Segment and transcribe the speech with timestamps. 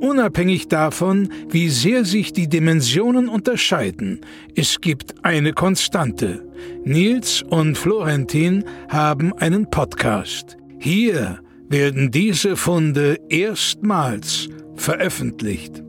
[0.00, 4.22] Unabhängig davon, wie sehr sich die Dimensionen unterscheiden,
[4.56, 6.42] es gibt eine Konstante.
[6.84, 10.56] Nils und Florentin haben einen Podcast.
[10.78, 15.82] Hier werden diese Funde erstmals veröffentlicht.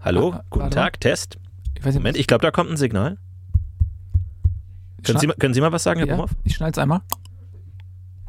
[0.00, 1.38] Hallo, Ah, guten warte Tag, Test.
[1.76, 3.18] Ich nicht, Moment, ich glaube, da kommt ein Signal.
[5.04, 6.30] Können Sie, mal- können Sie mal was sagen, Herr ja, Bumhoff?
[6.44, 7.00] ich schneide es einmal.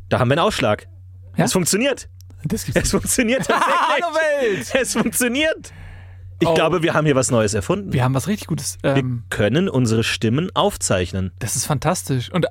[0.10, 0.88] Da haben wir einen Ausschlag.
[1.38, 1.46] Ja?
[1.46, 2.10] Es funktioniert.
[2.74, 4.04] Es funktioniert tatsächlich.
[4.04, 4.72] Hallo Welt!
[4.80, 5.74] Es funktioniert.
[6.40, 6.54] Ich Oh.
[6.56, 7.94] glaube, wir haben hier was Neues erfunden.
[7.94, 8.78] Wir haben was richtig Gutes.
[8.82, 11.32] Wir Ähm, können unsere Stimmen aufzeichnen.
[11.40, 12.32] das ist fantastisch.
[12.32, 12.46] Und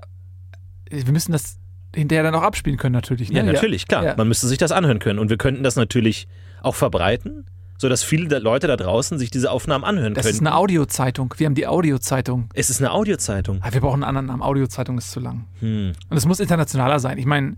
[0.90, 1.58] äh, wir müssen das
[1.94, 3.30] hinterher dann auch abspielen können, natürlich.
[3.30, 3.38] Ne?
[3.38, 4.04] Ja, natürlich, klar.
[4.04, 4.14] Ja.
[4.16, 5.18] Man müsste sich das anhören können.
[5.18, 6.26] Und wir könnten das natürlich
[6.62, 7.44] auch verbreiten,
[7.78, 10.34] sodass viele Leute da draußen sich diese Aufnahmen anhören Das können.
[10.34, 11.34] ist eine Audiozeitung.
[11.36, 12.48] Wir haben die Audiozeitung.
[12.54, 13.58] es ist eine Audiozeitung.
[13.62, 14.42] Ah, wir brauchen einen anderen Namen.
[14.42, 15.46] Audiozeitung ist zu lang.
[15.60, 15.92] Hm.
[16.08, 17.18] Und es muss internationaler sein.
[17.18, 17.56] Ich meine,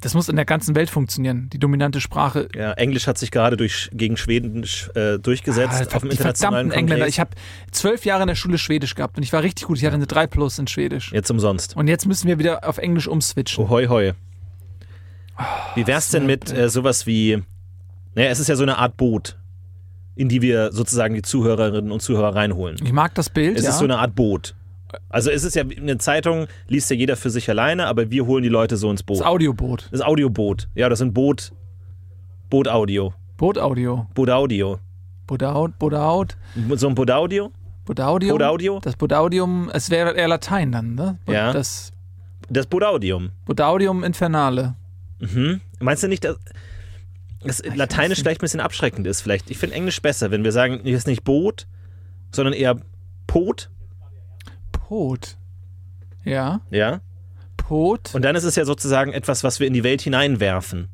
[0.00, 1.50] das muss in der ganzen Welt funktionieren.
[1.52, 2.48] Die dominante Sprache.
[2.54, 7.08] Ja, Englisch hat sich gerade durch, gegen Schweden äh, durchgesetzt Ah, auf dem internationalen Engländer.
[7.08, 7.30] Ich habe
[7.72, 9.78] zwölf Jahre in der Schule Schwedisch gehabt und ich war richtig gut.
[9.78, 11.12] Ich hatte eine 3 Plus in Schwedisch.
[11.12, 11.76] Jetzt umsonst.
[11.76, 13.64] Und jetzt müssen wir wieder auf Englisch umswitchen.
[13.64, 14.12] Oh, hoi, hoi.
[15.74, 17.42] Wie wär's denn mit äh, sowas wie,
[18.14, 19.36] naja, es ist ja so eine Art Boot,
[20.14, 22.76] in die wir sozusagen die Zuhörerinnen und Zuhörer reinholen.
[22.84, 23.56] Ich mag das Bild.
[23.56, 23.70] Es ja.
[23.70, 24.54] ist so eine Art Boot.
[25.08, 28.42] Also es ist ja eine Zeitung, liest ja jeder für sich alleine, aber wir holen
[28.42, 29.20] die Leute so ins Boot.
[29.20, 29.88] das Audioboot.
[29.92, 30.68] Das Audioboot.
[30.74, 31.52] Ja, das sind Boot,
[32.50, 33.12] Bootaudio.
[33.36, 34.06] Bootaudio.
[34.14, 34.78] Bootaudio.
[35.26, 36.36] Bodaut, Bodaut,
[36.76, 37.52] So ein Bootaudio?
[37.84, 38.32] Bodaudium.
[38.38, 38.80] Bootaudio?
[38.82, 41.18] Das Bodaudium, es wäre eher Latein dann, ne?
[41.26, 41.52] Bo- Ja.
[41.52, 41.92] Das
[42.48, 43.30] Das Bootaudium.
[43.44, 44.74] Bodaudium Infernale.
[45.20, 45.60] Mhm.
[45.80, 46.38] Meinst du nicht, dass
[47.44, 49.20] das Lateinisch vielleicht ein bisschen abschreckend ist?
[49.20, 49.50] Vielleicht.
[49.50, 51.66] Ich finde Englisch besser, wenn wir sagen, hier ist nicht Boot,
[52.32, 52.76] sondern eher
[53.26, 53.68] Pot.
[54.88, 55.36] Pot.
[56.24, 56.62] Ja.
[56.70, 57.02] Ja.
[57.58, 58.14] Pot.
[58.14, 60.88] Und dann ist es ja sozusagen etwas, was wir in die Welt hineinwerfen.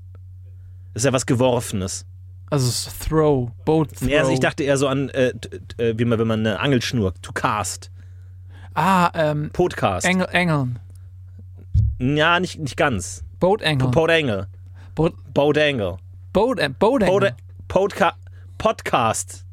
[0.93, 2.05] Das ist ja was Geworfenes.
[2.51, 3.53] also Throw.
[3.65, 4.09] Boat Throw.
[4.09, 5.33] Nee, also ich dachte eher so an, äh,
[5.77, 7.23] äh, wie man, wenn man eine Angel schnurrt.
[7.23, 7.93] To cast.
[8.75, 10.05] ah, ähm, Podcast.
[10.05, 10.81] Engel, Engeln.
[12.01, 13.23] Ja, nicht, nicht ganz.
[13.39, 13.89] Boat Engel.
[13.91, 14.49] Boat Angle.
[14.97, 15.99] Boat, Boat Angle.
[16.33, 17.21] Boat, Boat Engel.
[17.21, 17.35] Boat,
[17.69, 18.15] Podca
[18.59, 19.45] Podcast.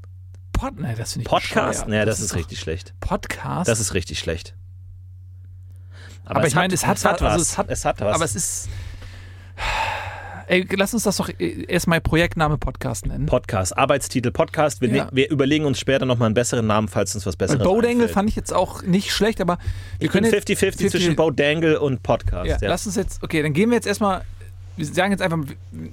[0.61, 1.69] Pod, nee, das ich Podcast?
[1.79, 1.87] bescheuert.
[1.89, 2.93] Naja, das, ist doch- richtig schlecht.
[2.99, 3.67] Podcast?
[3.67, 4.53] Das ist richtig schlecht.
[6.25, 8.15] Aber ich meine, es hat es hat was- also es hat- es hat was.
[8.15, 8.69] aber es ist...
[10.47, 13.25] Ey, lass uns das doch erstmal Projektname Podcast nennen.
[13.25, 14.81] Podcast, Arbeitstitel Podcast.
[14.81, 15.05] Wir, Ja.
[15.05, 18.11] ne- wir überlegen uns später nochmal einen besseren Namen, falls uns was Besseres einfällt.
[18.11, 19.57] fand ich jetzt auch nicht schlecht, aber
[19.99, 22.47] wir Ich können 50-50 jetzt- zwischen Boat Dangle und Podcast.
[22.47, 24.23] Ja, Ja, lass uns jetzt, okay, dann gehen wir jetzt erstmal,
[24.87, 25.39] wir sagen jetzt einfach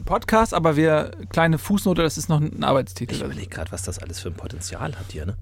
[0.04, 3.15] Podcast, aber wir, kleine Fußnote, das ist noch ein Arbeitstitel.
[3.15, 5.26] Ich überlege gerade, was das alles für ein Potenzial hat hier.
[5.26, 5.37] Ne?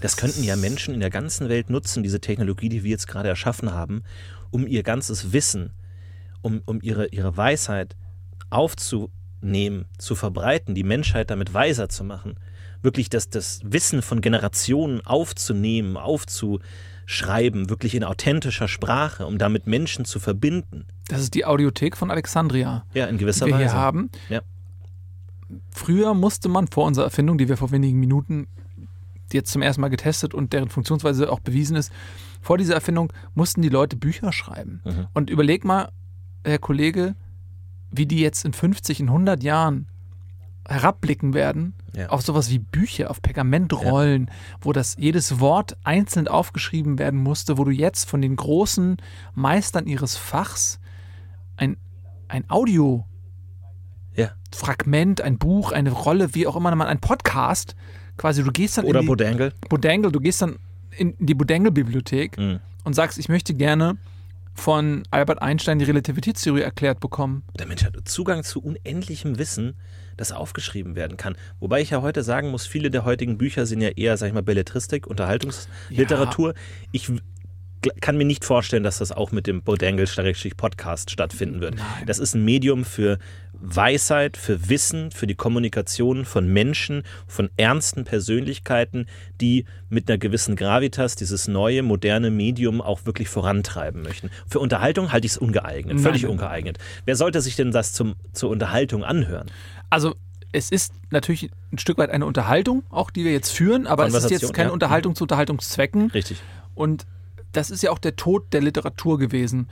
[0.00, 3.28] Das könnten ja Menschen in der ganzen Welt nutzen, diese Technologie, die wir jetzt gerade
[3.28, 4.02] erschaffen haben,
[4.50, 5.72] um ihr ganzes Wissen,
[6.42, 7.96] um, um ihre, ihre Weisheit
[8.50, 12.34] aufzunehmen, zu verbreiten, die Menschheit damit weiser zu machen,
[12.82, 15.96] wirklich das, das Wissen von Generationen aufzunehmen,
[17.04, 20.86] aufzuschreiben, wirklich in authentischer Sprache, um damit Menschen zu verbinden.
[21.08, 23.64] Das ist die Audiothek von Alexandria, Ja, in die gewisser wir Weise.
[23.64, 24.10] hier haben.
[24.28, 24.40] Ja.
[25.70, 28.46] Früher musste man vor unserer Erfindung, die wir vor wenigen Minuten
[29.32, 31.92] jetzt zum ersten Mal getestet und deren Funktionsweise auch bewiesen ist,
[32.40, 34.80] vor dieser Erfindung mussten die Leute Bücher schreiben.
[34.84, 35.06] Mhm.
[35.12, 35.90] Und überleg mal,
[36.44, 37.14] Herr Kollege,
[37.90, 39.88] wie die jetzt in 50, in 100 Jahren
[40.68, 42.08] herabblicken werden Ja.
[42.08, 44.30] auf sowas wie Bücher, auf Pergamentrollen,
[44.60, 48.96] wo das jedes Wort einzeln aufgeschrieben werden musste, wo du jetzt von den großen
[49.34, 50.80] Meistern ihres Fachs
[51.56, 51.76] ein,
[52.28, 53.06] ein Audio
[54.16, 54.30] Ja.
[54.54, 57.74] Fragment, ein Buch, eine Rolle, wie auch immer man, ein Podcast,
[58.16, 59.52] quasi du gehst dann Oder in die Bodangle.
[59.68, 60.56] Bodangle, du gehst dann
[60.96, 62.60] in die Bodangle-Bibliothek Mhm.
[62.84, 63.96] und sagst, ich möchte gerne
[64.54, 67.42] von Albert Einstein die Relativitätstheorie erklärt bekommen.
[67.58, 69.74] Der Mensch hat Zugang zu unendlichem Wissen,
[70.16, 71.36] das aufgeschrieben werden kann.
[71.60, 74.32] Wobei ich ja heute sagen muss, viele der heutigen Bücher sind ja eher, sag ich
[74.34, 76.54] mal, Belletristik, Unterhaltungsliteratur.
[76.92, 77.20] Ich w- gl-
[78.00, 81.76] kann mir nicht vorstellen, dass das auch mit dem Bodangle-Podcast stattfinden wird.
[81.76, 82.06] Nein.
[82.06, 83.18] Das ist ein Medium für
[83.52, 89.06] Weisheit, für Wissen, für die Kommunikation von Menschen, von ernsten Persönlichkeiten,
[89.40, 94.30] die mit einer gewissen Gravitas dieses neue, moderne Medium auch wirklich vorantreiben möchten.
[94.46, 96.32] Für Unterhaltung halte ich es ungeeignet, völlig Nein.
[96.32, 96.78] ungeeignet.
[97.04, 99.50] Wer sollte sich denn das zum, zur Unterhaltung anhören?
[99.88, 100.14] Also
[100.52, 104.14] es ist natürlich ein Stück weit eine Unterhaltung, auch die wir jetzt führen, aber es
[104.14, 104.72] ist jetzt keine ja.
[104.72, 106.10] Unterhaltung zu Unterhaltungszwecken.
[106.10, 106.40] Richtig.
[106.74, 107.06] Und
[107.56, 109.68] das ist ja auch der Tod der Literatur gewesen.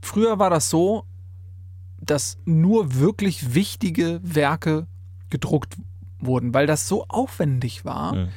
[0.00, 1.04] Früher war das so,
[2.00, 4.86] dass nur wirklich wichtige Werke
[5.30, 5.76] gedruckt
[6.20, 8.14] wurden, weil das so aufwendig war.
[8.14, 8.28] Mhm.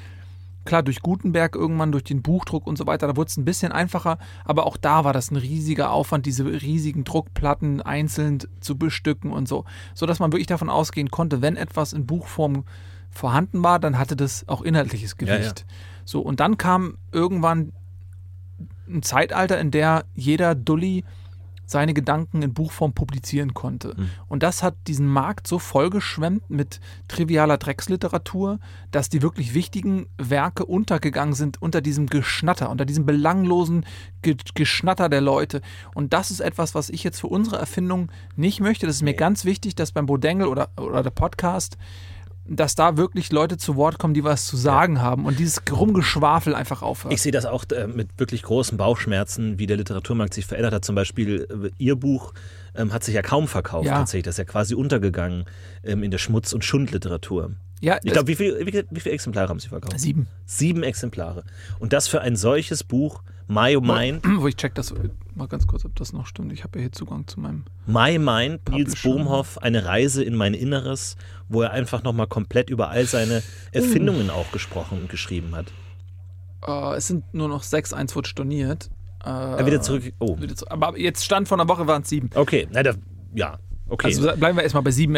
[0.65, 3.71] Klar, durch Gutenberg irgendwann, durch den Buchdruck und so weiter, da wurde es ein bisschen
[3.71, 9.31] einfacher, aber auch da war das ein riesiger Aufwand, diese riesigen Druckplatten einzeln zu bestücken
[9.31, 9.63] und so,
[9.93, 12.65] sodass man wirklich davon ausgehen konnte, wenn etwas in Buchform
[13.09, 15.37] vorhanden war, dann hatte das auch inhaltliches Ja, ja.
[15.37, 15.65] Gewicht.
[16.03, 17.71] So, und dann kam irgendwann
[18.87, 21.03] ein Zeitalter, in der jeder Dulli
[21.67, 23.93] seine Gedanken in Buchform publizieren konnte.
[23.95, 24.09] Mhm.
[24.29, 26.79] Und das hat diesen Markt so vollgeschwemmt mit
[27.09, 28.59] trivialer Drecksliteratur,
[28.91, 33.85] dass die wirklich wichtigen Werke untergegangen sind unter diesem Geschnatter, unter diesem belanglosen
[34.21, 35.61] Ge Geschnatter der Leute.
[35.93, 38.87] Und das ist etwas, was ich jetzt für unsere Erfindung nicht möchte.
[38.87, 41.77] Das ist mir ganz wichtig, dass beim Bodengel oder, oder der Podcast
[42.49, 46.55] dass da wirklich Leute zu Wort kommen, die was zu sagen haben und dieses Rumgeschwafel
[46.55, 47.13] einfach aufhört.
[47.13, 50.85] Ich sehe das auch äh, mit wirklich großen Bauchschmerzen, wie der Literaturmarkt sich verändert hat.
[50.85, 52.33] Zum Beispiel äh, Ihr Buch
[52.75, 53.97] ähm, hat sich ja kaum verkauft Ja.
[53.99, 54.23] tatsächlich.
[54.25, 55.45] Das ist ja quasi untergegangen
[55.83, 57.51] ähm, in der Schmutz- und Schundliteratur.
[57.81, 59.99] ja, Ich glaube, wie, viel, wie, viel- wie viele Exemplare haben Sie verkauft?
[59.99, 60.27] sieben.
[60.45, 61.43] Sieben Exemplare.
[61.79, 64.93] Und das für ein solches Buch, My Mind, Wo ich check das
[65.35, 66.51] mal ganz kurz, ob das noch stimmt.
[66.51, 67.63] Ich habe ja hier Zugang zu meinem.
[67.85, 69.01] My Mind, Nils.
[69.01, 71.15] Bohmhoff, eine Reise in mein Inneres,
[71.47, 73.41] wo er einfach nochmal komplett über all seine
[73.71, 75.67] Erfindungen auch gesprochen und geschrieben hat.
[76.67, 78.89] Äh, es sind nur noch sechs, eins wird storniert.
[79.23, 80.11] Äh, Er wieder zurück.
[80.19, 82.29] Oh, wieder zu- Aber jetzt Stand von einer Woche waren es sieben.
[82.35, 82.67] okay.
[82.71, 82.93] Na, da,
[83.33, 84.07] ja, okay.
[84.07, 85.15] Also bleiben wir erstmal bei sieben.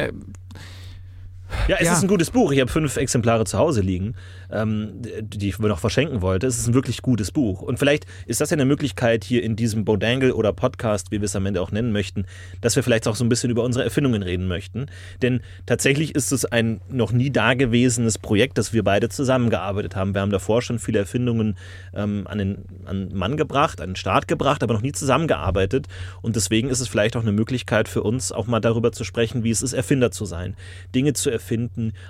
[1.70, 1.94] Ja, es Ja.
[1.94, 2.52] ist ein gutes Buch.
[2.52, 4.16] Ich habe fünf Exemplare zu Hause liegen,
[4.52, 6.48] ähm, die ich noch verschenken wollte.
[6.48, 7.62] Es ist ein wirklich gutes Buch.
[7.62, 11.26] Und vielleicht ist das ja eine Möglichkeit hier in diesem Bodangle oder Podcast, wie wir
[11.26, 12.26] es am Ende auch nennen möchten,
[12.62, 14.88] dass wir vielleicht auch so ein bisschen über unsere Erfindungen reden möchten.
[15.22, 20.16] Denn tatsächlich ist es ein noch nie dagewesenes Projekt, das wir beide zusammengearbeitet haben.
[20.16, 21.56] Wir haben davor schon viele Erfindungen
[21.94, 25.86] ähm, an, den, an den Mann gebracht, an den Start gebracht, aber noch nie zusammengearbeitet.
[26.24, 29.44] Und deswegen ist es vielleicht auch eine Möglichkeit für uns, auch mal darüber zu sprechen,
[29.44, 30.56] wie es ist, Erfinder zu sein.
[30.96, 31.59] Dinge zu erfinden,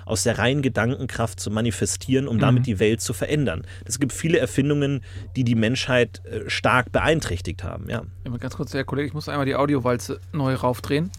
[0.04, 3.62] aus der reinen Gedankenkraft zu manifestieren, um damit die Welt zu verändern.
[3.84, 5.02] Es gibt viele Erfindungen,
[5.36, 7.88] die die Menschheit äh, stark beeinträchtigt haben.
[7.88, 8.02] Ja.
[8.24, 11.10] ja, ganz kurz, Herr Kollege, ich muss einmal die Audiowalze neu raufdrehen.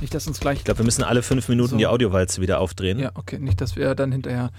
[0.00, 0.58] Nicht, dass uns gleich.
[0.58, 1.76] Ich glaube, wir müssen alle fünf Minuten So.
[1.76, 2.98] die Audiowalze wieder aufdrehen.
[2.98, 4.50] Ja, okay, nicht, dass wir dann hinterher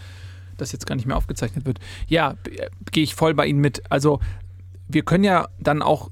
[0.57, 1.80] das jetzt gar nicht mehr aufgezeichnet wird.
[2.07, 3.81] Ja, äh, gehe ich voll bei Ihnen mit.
[3.89, 4.19] Also,
[4.88, 6.12] wir können ja dann auch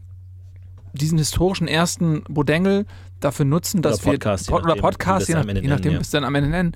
[0.93, 2.85] diesen historischen ersten Bodengel
[3.19, 6.09] dafür nutzen, dass Oder Podcast, wir Pod- oder Podcast, je, nach, je nachdem, nennen, ja.
[6.11, 6.71] dann am Ende nennen,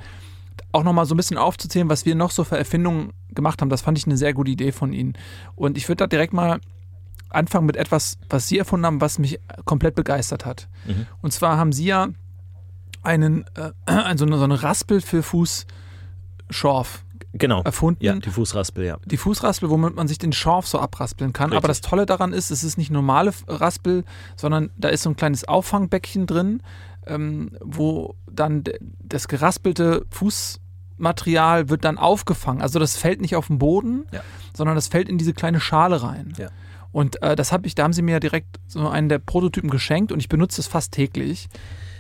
[0.72, 3.70] auch nochmal so ein bisschen aufzuzählen, was wir noch so für Erfindungen gemacht haben.
[3.70, 5.14] Das fand ich eine sehr gute Idee von Ihnen.
[5.56, 6.60] Und ich würde da direkt mal
[7.30, 10.68] anfangen mit etwas, was Sie erfunden haben, was mich komplett begeistert hat.
[10.86, 11.08] Mhm.
[11.22, 12.10] Und zwar haben Sie ja
[13.02, 13.72] einen, äh,
[14.18, 17.62] so, eine, so eine Raspel für Fußschorf Genau.
[17.64, 18.04] erfunden.
[18.04, 18.98] Ja, die Fußraspel, ja.
[19.06, 21.46] Die Fußraspel, womit man sich den Schorf so abraspeln kann.
[21.50, 21.58] Richtig.
[21.58, 24.04] Aber das Tolle daran ist, es ist nicht normale Raspel,
[24.36, 26.62] sondern da ist so ein kleines Auffangbäckchen drin,
[27.08, 28.64] ähm, wo dann
[29.00, 32.62] das geraspelte Fußmaterial wird dann aufgefangen.
[32.62, 34.22] Also das fällt nicht auf den Boden, Ja.
[34.56, 36.34] sondern das fällt in diese kleine Schale rein.
[36.38, 36.50] Ja.
[36.92, 40.12] Und äh, das habe ich, da haben sie mir direkt so einen der Prototypen geschenkt
[40.12, 41.50] und ich benutze es fast täglich.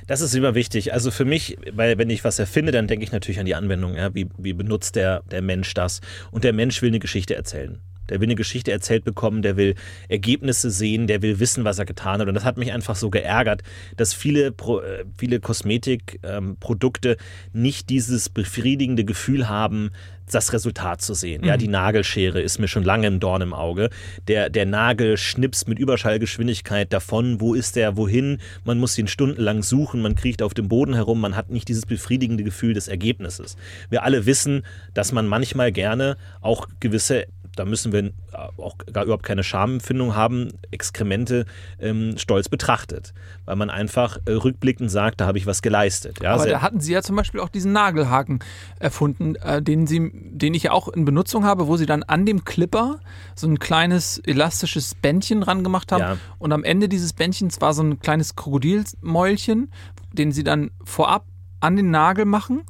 [0.07, 0.93] Das ist immer wichtig.
[0.93, 3.95] Also für mich, weil wenn ich was erfinde, dann denke ich natürlich an die Anwendung.
[3.95, 4.13] Ja?
[4.13, 6.01] Wie, wie benutzt der, der Mensch das?
[6.31, 7.79] Und der Mensch will eine Geschichte erzählen.
[8.10, 9.75] Der will eine Geschichte erzählt bekommen, der will
[10.10, 12.27] Ergebnisse sehen, der will wissen, was er getan hat.
[12.27, 13.63] Und das hat mich einfach so geärgert,
[13.95, 17.17] dass viele, äh, viele Kosmetikprodukte
[17.53, 19.91] nicht dieses befriedigende Gefühl haben,
[20.31, 21.43] das Resultat zu sehen.
[21.43, 23.89] Ja, die Nagelschere ist mir schon lange ein Dorn im Auge.
[24.27, 27.41] Der, der Nagel schnipst mit Überschallgeschwindigkeit davon.
[27.41, 27.97] Wo ist der?
[27.97, 28.39] Wohin?
[28.63, 30.01] Man muss ihn stundenlang suchen.
[30.01, 31.19] Man kriecht auf dem Boden herum.
[31.19, 33.57] Man hat nicht dieses befriedigende Gefühl des Ergebnisses.
[33.89, 34.63] Wir alle wissen,
[34.93, 37.25] dass man manchmal gerne auch gewisse
[37.55, 38.12] da müssen wir
[38.57, 41.45] auch gar überhaupt keine Schamempfindung haben, Exkremente
[41.79, 43.13] ähm, stolz betrachtet.
[43.45, 46.19] Weil man einfach äh, rückblickend sagt, da habe ich was geleistet.
[46.22, 48.39] Ja, Aber da hatten sie ja zum Beispiel auch diesen Nagelhaken
[48.79, 52.25] erfunden, äh, den, sie, den ich ja auch in Benutzung habe, wo sie dann an
[52.25, 53.00] dem Clipper
[53.36, 56.01] so ein kleines elastisches Bändchen dran gemacht haben.
[56.01, 56.17] Ja.
[56.39, 59.72] Und am Ende dieses Bändchens war so ein kleines Krokodilmäulchen,
[60.12, 61.25] den sie dann vorab
[61.60, 62.63] an den Nagel machen.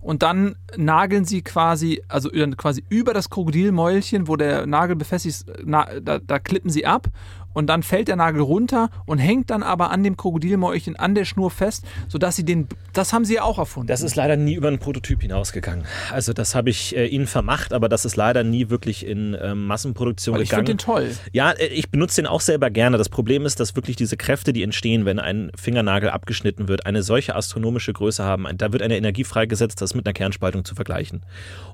[0.00, 5.52] Und dann nageln sie quasi, also quasi über das Krokodilmäulchen, wo der Nagel befestigt ist,
[5.64, 7.08] na, da, da klippen sie ab
[7.52, 11.24] und dann fällt der Nagel runter und hängt dann aber an dem Krokodilmäulchen an der
[11.24, 13.88] Schnur fest, sodass sie den, das haben sie ja auch erfunden.
[13.88, 15.84] Das ist leider nie über einen Prototyp hinausgegangen.
[16.12, 19.66] Also das habe ich äh, ihnen vermacht, aber das ist leider nie wirklich in ähm,
[19.66, 20.66] Massenproduktion ich gegangen.
[20.66, 21.10] finde den toll.
[21.32, 22.98] Ja, äh, ich benutze den auch selber gerne.
[22.98, 27.02] Das Problem ist, dass wirklich diese Kräfte, die entstehen, wenn ein Fingernagel abgeschnitten wird, eine
[27.02, 28.46] solche astronomische Größe haben.
[28.56, 31.22] Da wird eine Energie freigesetzt, das ist mit einer Kernspaltung zu vergleichen.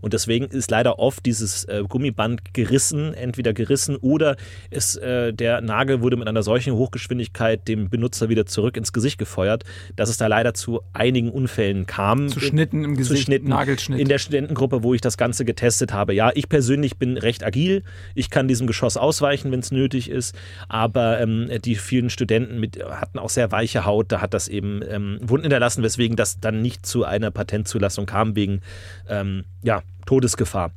[0.00, 4.36] Und deswegen ist leider oft dieses äh, Gummiband gerissen, entweder gerissen oder
[4.70, 9.18] ist äh, der Nagel wurde mit einer solchen Hochgeschwindigkeit dem Benutzer wieder zurück ins Gesicht
[9.18, 9.64] gefeuert,
[9.96, 12.28] dass es da leider zu einigen Unfällen kam.
[12.28, 14.00] Zu Schnitten im Gesicht, zu Schnitten Nagelschnitt.
[14.00, 16.14] in der Studentengruppe, wo ich das Ganze getestet habe.
[16.14, 17.82] Ja, ich persönlich bin recht agil.
[18.14, 20.34] Ich kann diesem Geschoss ausweichen, wenn es nötig ist.
[20.68, 24.12] Aber ähm, die vielen Studenten mit, hatten auch sehr weiche Haut.
[24.12, 28.36] Da hat das eben ähm, Wunden hinterlassen, weswegen das dann nicht zu einer Patentzulassung kam,
[28.36, 28.60] wegen
[29.08, 30.72] ähm, ja, Todesgefahr.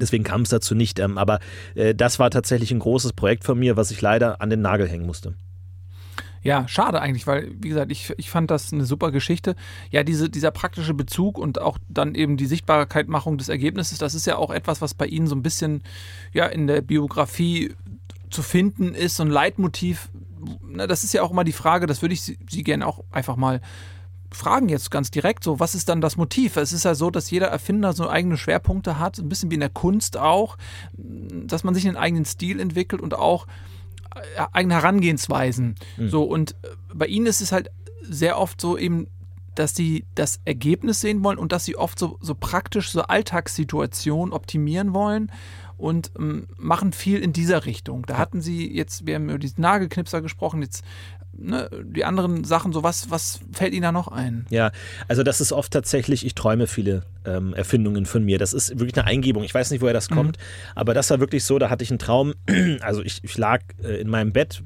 [0.00, 0.98] Deswegen kam es dazu nicht.
[0.98, 1.40] Ähm, aber
[1.74, 4.88] äh, das war tatsächlich ein großes Projekt von mir, was ich leider an den Nagel
[4.88, 5.34] hängen musste.
[6.42, 9.56] Ja, schade eigentlich, weil, wie gesagt, ich, ich fand das eine super Geschichte.
[9.90, 14.26] Ja, diese, dieser praktische Bezug und auch dann eben die Sichtbarkeitmachung des Ergebnisses, das ist
[14.26, 15.82] ja auch etwas, was bei Ihnen so ein bisschen
[16.32, 17.74] ja, in der Biografie
[18.30, 20.10] zu finden ist, so ein Leitmotiv.
[20.62, 23.04] Na, das ist ja auch immer die Frage, das würde ich Sie, Sie gerne auch
[23.10, 23.60] einfach mal
[24.30, 26.56] fragen jetzt ganz direkt so, was ist dann das Motiv?
[26.56, 29.60] Es ist ja so, dass jeder Erfinder so eigene Schwerpunkte hat, ein bisschen wie in
[29.60, 30.56] der Kunst auch,
[30.92, 33.46] dass man sich einen eigenen Stil entwickelt und auch
[34.14, 35.76] äh, eigene Herangehensweisen.
[36.08, 37.70] So und äh, bei ihnen ist es halt
[38.02, 39.06] sehr oft so eben,
[39.54, 44.32] dass sie das Ergebnis sehen wollen und dass sie oft so, so praktisch so Alltagssituationen
[44.32, 45.32] optimieren wollen
[45.76, 48.04] und ähm, machen viel in dieser Richtung.
[48.06, 50.84] Da hatten sie jetzt, wir haben über diesen Nagelknipser gesprochen, jetzt
[51.38, 54.46] ne, die anderen Sachen, so was, was fällt Ihnen da noch ein?
[54.50, 54.70] Ja,
[55.06, 58.38] also das ist oft tatsächlich, ich träume viele ähm, Erfindungen von mir.
[58.38, 59.44] Das ist wirklich eine Eingebung.
[59.44, 60.38] Ich weiß nicht, woher das kommt,
[60.74, 62.34] aber das war wirklich so, da hatte ich einen Traum,
[62.80, 64.62] also ich, ich lag äh, in meinem Bett,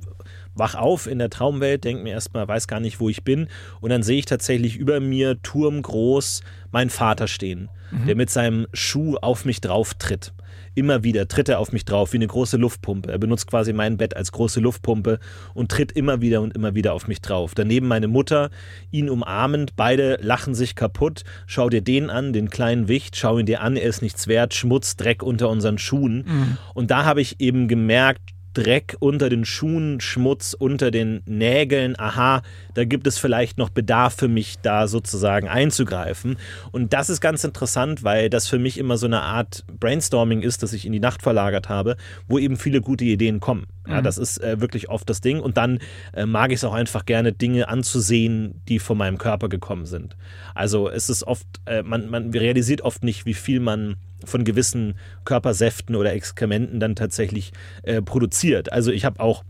[0.55, 3.49] wach auf in der Traumwelt, denke mir erstmal, weiß gar nicht, wo ich bin.
[3.81, 7.71] Und dann sehe ich tatsächlich über mir turmgroß meinen Vater stehen,
[8.07, 10.33] der mit seinem Schuh auf mich drauf tritt.
[10.75, 13.13] Immer wieder tritt er auf mich drauf wie eine große Luftpumpe.
[13.13, 15.19] Er benutzt quasi mein Bett als große Luftpumpe
[15.55, 17.55] und tritt immer wieder und immer wieder auf mich drauf.
[17.55, 18.51] Daneben meine Mutter,
[18.91, 21.25] ihn umarmend, beide lachen sich kaputt.
[21.47, 24.55] Schau dir den an, den kleinen Wicht, schau ihn dir an, er ist nichts wert,
[24.55, 26.59] Schmutz, Dreck unter unseren Schuhen.
[26.75, 32.43] Und da habe ich eben gemerkt, Dreck unter den Schuhen, Schmutz unter den Nägeln, aha,
[32.75, 36.37] da gibt es vielleicht noch Bedarf für mich, da sozusagen einzugreifen.
[36.71, 40.63] Und das ist ganz interessant, weil das für mich immer so eine Art Brainstorming ist,
[40.63, 41.97] das ich in die Nacht verlagert habe,
[42.29, 43.67] wo eben viele gute Ideen kommen.
[43.89, 45.41] Ja, das ist äh, wirklich oft das Ding.
[45.41, 45.81] Und dann
[46.13, 50.17] äh, mag ich es auch einfach gerne, Dinge anzusehen, die von meinem Körper gekommen sind.
[50.55, 54.95] Also es ist oft, äh, man, man realisiert oft nicht, wie viel man von gewissen
[55.25, 57.53] Körpersäften oder Exkrementen dann tatsächlich
[57.83, 58.73] äh, produziert.
[58.73, 59.45] Also ich habe auch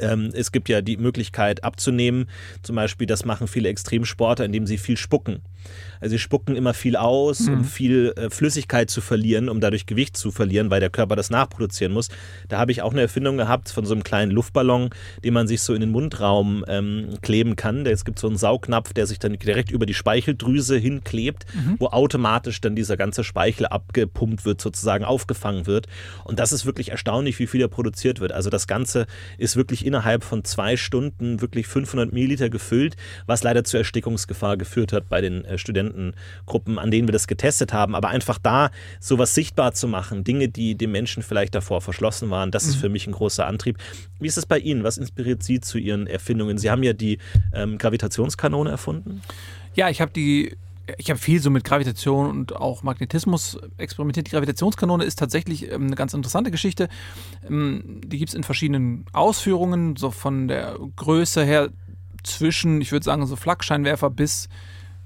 [0.00, 2.26] ähm, es gibt ja die Möglichkeit abzunehmen.
[2.62, 5.42] Zum Beispiel, das machen viele Extremsportler, indem sie viel spucken.
[6.00, 10.16] Also sie spucken immer viel aus, um viel äh, Flüssigkeit zu verlieren, um dadurch Gewicht
[10.16, 12.08] zu verlieren, weil der Körper das nachproduzieren muss.
[12.48, 14.90] Da habe ich auch eine Erfindung gehabt von so einem kleinen Luftballon,
[15.24, 17.84] den man sich so in den Mundraum ähm, kleben kann.
[17.86, 21.46] Es gibt so einen Saugnapf, der sich dann direkt über die Speicheldrüse hinklebt,
[21.78, 25.86] wo automatisch dann dieser ganze Speichel abgepumpt wird, sozusagen aufgefangen wird.
[26.24, 28.32] Und das ist wirklich erstaunlich, wie viel da produziert wird.
[28.32, 29.06] Also das Ganze
[29.38, 34.92] ist wirklich innerhalb von zwei Stunden wirklich 500 Milliliter gefüllt, was leider zur Erstickungsgefahr geführt
[34.92, 37.94] hat bei den äh, Studentengruppen, an denen wir das getestet haben.
[37.94, 42.50] Aber einfach da sowas sichtbar zu machen, Dinge, die dem Menschen vielleicht davor verschlossen waren,
[42.50, 43.78] das ist für mich ein großer Antrieb.
[44.20, 44.84] Wie ist es bei Ihnen?
[44.84, 46.58] Was inspiriert Sie zu Ihren Erfindungen?
[46.58, 47.18] Sie haben ja die
[47.52, 49.22] ähm, Gravitationskanone erfunden.
[49.74, 50.56] Ja, ich habe die.
[50.96, 54.26] Ich habe viel so mit Gravitation und auch Magnetismus experimentiert.
[54.26, 56.88] Die Gravitationskanone ist tatsächlich ähm, eine ganz interessante Geschichte.
[57.48, 61.70] Ähm, die gibt es in verschiedenen Ausführungen, so von der Größe her
[62.22, 64.48] zwischen, ich würde sagen, so Flakscheinwerfer bis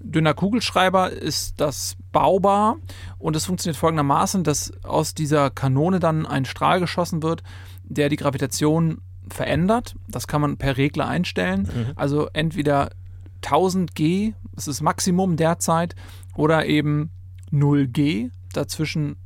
[0.00, 2.76] dünner Kugelschreiber ist das baubar
[3.18, 7.42] und es funktioniert folgendermaßen, dass aus dieser Kanone dann ein Strahl geschossen wird,
[7.84, 9.94] der die Gravitation verändert.
[10.08, 11.92] Das kann man per Regler einstellen.
[11.96, 12.90] Also entweder
[13.44, 15.94] 1000 G, das ist Maximum derzeit,
[16.34, 17.10] oder eben
[17.50, 18.30] 0 G.
[18.52, 19.16] Dazwischen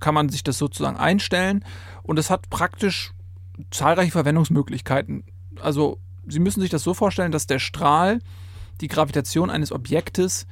[0.00, 1.64] kann man sich das sozusagen einstellen
[2.02, 3.12] und es hat praktisch
[3.70, 5.24] zahlreiche Verwendungsmöglichkeiten.
[5.60, 8.20] Also Sie müssen sich das so vorstellen, dass der Strahl
[8.80, 10.46] die Gravitation eines Objektes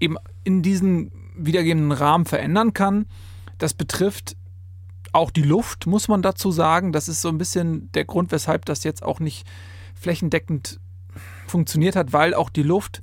[0.00, 3.06] eben in diesen wiedergegebenen Rahmen verändern kann.
[3.58, 4.36] Das betrifft
[5.12, 6.92] auch die Luft, muss man dazu sagen.
[6.92, 9.46] Das ist so ein bisschen der Grund, weshalb das jetzt auch nicht
[9.94, 10.78] flächendeckend
[11.56, 13.00] funktioniert hat, weil auch die Luft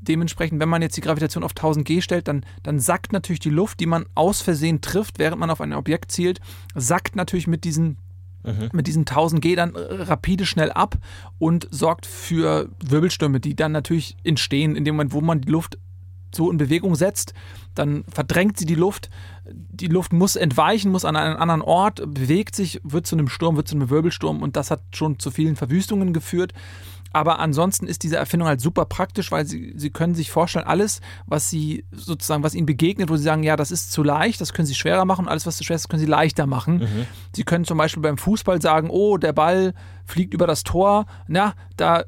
[0.00, 3.50] dementsprechend, wenn man jetzt die Gravitation auf 1000 G stellt, dann, dann sackt natürlich die
[3.50, 6.40] Luft, die man aus Versehen trifft, während man auf ein Objekt zielt,
[6.74, 7.96] sackt natürlich mit diesen
[8.72, 10.96] mit diesen 1000 G dann äh, rapide schnell ab
[11.38, 15.78] und sorgt für Wirbelstürme, die dann natürlich entstehen, in dem Moment, wo man die Luft
[16.34, 17.34] so in Bewegung setzt,
[17.74, 19.10] dann verdrängt sie die Luft.
[19.50, 23.56] Die Luft muss entweichen, muss an einen anderen Ort, bewegt sich, wird zu einem Sturm,
[23.56, 26.52] wird zu einem Wirbelsturm und das hat schon zu vielen Verwüstungen geführt.
[27.12, 31.00] Aber ansonsten ist diese Erfindung halt super praktisch, weil sie, sie können sich vorstellen, alles,
[31.26, 34.52] was sie sozusagen, was ihnen begegnet, wo sie sagen, ja, das ist zu leicht, das
[34.52, 36.80] können sie schwerer machen alles, was zu schwer ist, können sie leichter machen.
[37.34, 39.74] Sie können zum Beispiel beim Fußball sagen, oh, der Ball
[40.04, 42.04] fliegt über das Tor, na, da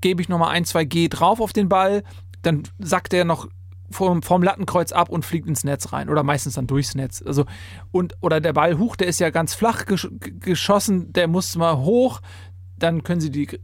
[0.00, 2.02] gebe ich nochmal ein, zwei G drauf auf den Ball,
[2.42, 3.48] dann sackt der noch
[3.90, 7.22] vom, vom Lattenkreuz ab und fliegt ins Netz rein oder meistens dann durchs Netz.
[7.26, 7.44] Also
[7.90, 11.76] und oder der Ball hoch, der ist ja ganz flach gesch geschossen, der muss mal
[11.78, 12.20] hoch,
[12.78, 13.60] dann können sie die,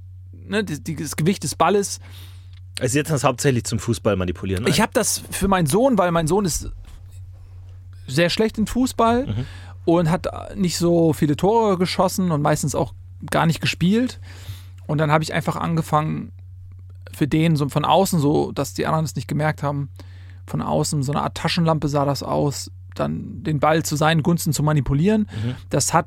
[0.48, 2.00] ne, das Gewicht des Balles.
[2.78, 4.64] Also setzen das hauptsächlich zum Fußball manipulieren.
[4.64, 4.70] Ne?
[4.70, 6.70] Ich habe das für meinen Sohn, weil mein Sohn ist
[8.06, 9.46] sehr schlecht in Fußball
[9.84, 12.92] und hat nicht so viele Tore geschossen und meistens auch
[13.30, 14.20] gar nicht gespielt.
[14.86, 16.32] Und dann habe ich einfach angefangen,
[17.12, 19.88] für den so von außen, so dass die anderen es nicht gemerkt haben,
[20.46, 24.52] von außen so eine Art Taschenlampe sah das aus, dann den Ball zu seinen Gunsten
[24.52, 25.28] zu manipulieren.
[25.70, 26.06] Das hat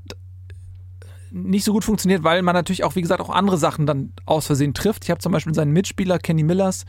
[1.31, 4.48] nicht so gut funktioniert, weil man natürlich auch, wie gesagt, auch andere Sachen dann aus
[4.48, 5.03] Versehen trifft.
[5.03, 6.86] Ich habe zum Beispiel seinen Mitspieler Kenny Millers,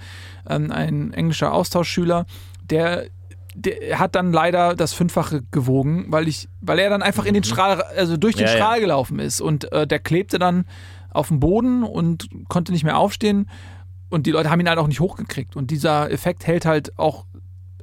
[0.48, 2.26] ähm, ein englischer Austauschschüler,
[2.62, 3.06] der,
[3.54, 7.44] der hat dann leider das Fünffache gewogen, weil ich, weil er dann einfach in den
[7.44, 8.56] Strahl, also durch den Ja, ja.
[8.56, 10.64] Strahl gelaufen ist und äh, der klebte dann
[11.10, 13.48] auf dem Boden und konnte nicht mehr aufstehen
[14.08, 17.26] und die Leute haben ihn halt auch nicht hochgekriegt und dieser Effekt hält halt auch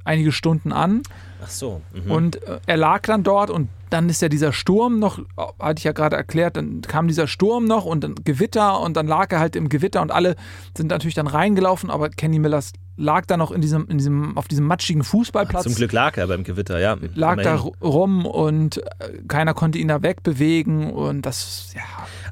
[0.04, 1.02] einige Stunden an.
[1.42, 1.80] Ach so.
[1.92, 2.10] Mhm.
[2.10, 5.22] Und äh, er lag dann dort und dann ist ja dieser Sturm noch, äh,
[5.58, 9.06] hatte ich ja gerade erklärt, dann kam dieser Sturm noch und dann Gewitter und dann
[9.06, 10.36] lag er halt im Gewitter und alle
[10.76, 14.48] sind natürlich dann reingelaufen, aber Kenny Millers lag da noch in diesem, in diesem, auf
[14.48, 15.62] diesem matschigen Fußballplatz.
[15.62, 16.96] Zum Glück lag er beim Gewitter, ja.
[17.14, 17.72] lag da immerhin.
[17.80, 21.82] rum und äh, keiner konnte ihn da wegbewegen und das, ja,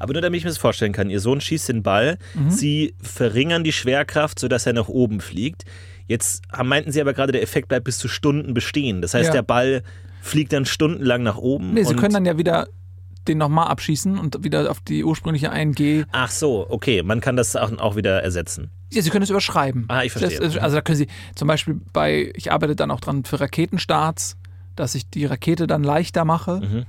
[0.00, 2.50] Aber nur damit ich mir das vorstellen kann, Ihr Sohn schießt den Ball, Mhm.
[2.50, 5.64] Sie verringern die Schwerkraft, sodass er nach oben fliegt.
[6.06, 9.02] Jetzt meinten Sie aber gerade, der Effekt bleibt bis zu Stunden bestehen.
[9.02, 9.32] Das heißt, Ja.
[9.32, 9.82] der Ball
[10.20, 11.74] fliegt dann stundenlang nach oben.
[11.74, 12.68] nee, sie können dann ja wieder
[13.28, 16.04] den nochmal abschießen und wieder auf die ursprüngliche 1G.
[16.12, 18.70] Ach so, okay, man kann das auch, wieder ersetzen.
[18.92, 19.86] Ja, Sie können es überschreiben.
[19.88, 20.38] Ah, ich verstehe.
[20.38, 24.36] Das, also da können Sie zum Beispiel bei, ich arbeite dann auch dran für Raketenstarts,
[24.76, 26.60] dass ich die Rakete dann leichter mache.
[26.60, 26.86] Mhm.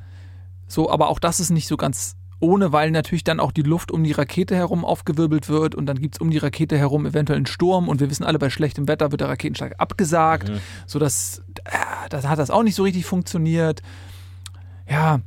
[0.67, 3.91] So, aber auch das ist nicht so ganz ohne, weil natürlich dann auch die Luft
[3.91, 7.37] um die Rakete herum aufgewirbelt wird und dann gibt es um die Rakete herum eventuell
[7.37, 10.59] einen Sturm und wir wissen alle, bei schlechtem Wetter wird der Raketenstart abgesagt, Mhm.
[10.85, 13.81] sodass äh, das hat das auch nicht so richtig funktioniert.
[14.89, 15.19] Ja,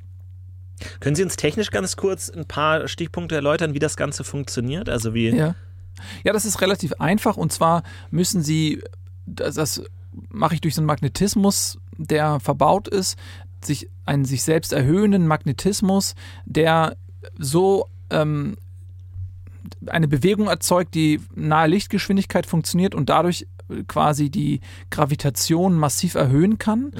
[1.00, 4.88] Können Sie uns technisch ganz kurz ein paar Stichpunkte erläutern, wie das Ganze funktioniert?
[4.88, 5.28] Also wie.
[5.28, 5.54] Ja.
[6.24, 8.82] Ja, das ist relativ einfach und zwar müssen Sie,
[9.26, 9.82] das, das
[10.30, 13.18] mache ich durch so einen Magnetismus, der verbaut ist,
[13.64, 16.96] sich einen sich selbst erhöhenden Magnetismus, der
[17.38, 18.56] so ähm,
[19.86, 23.46] eine Bewegung erzeugt, die nahe Lichtgeschwindigkeit funktioniert und dadurch
[23.86, 26.92] quasi die Gravitation massiv erhöhen kann.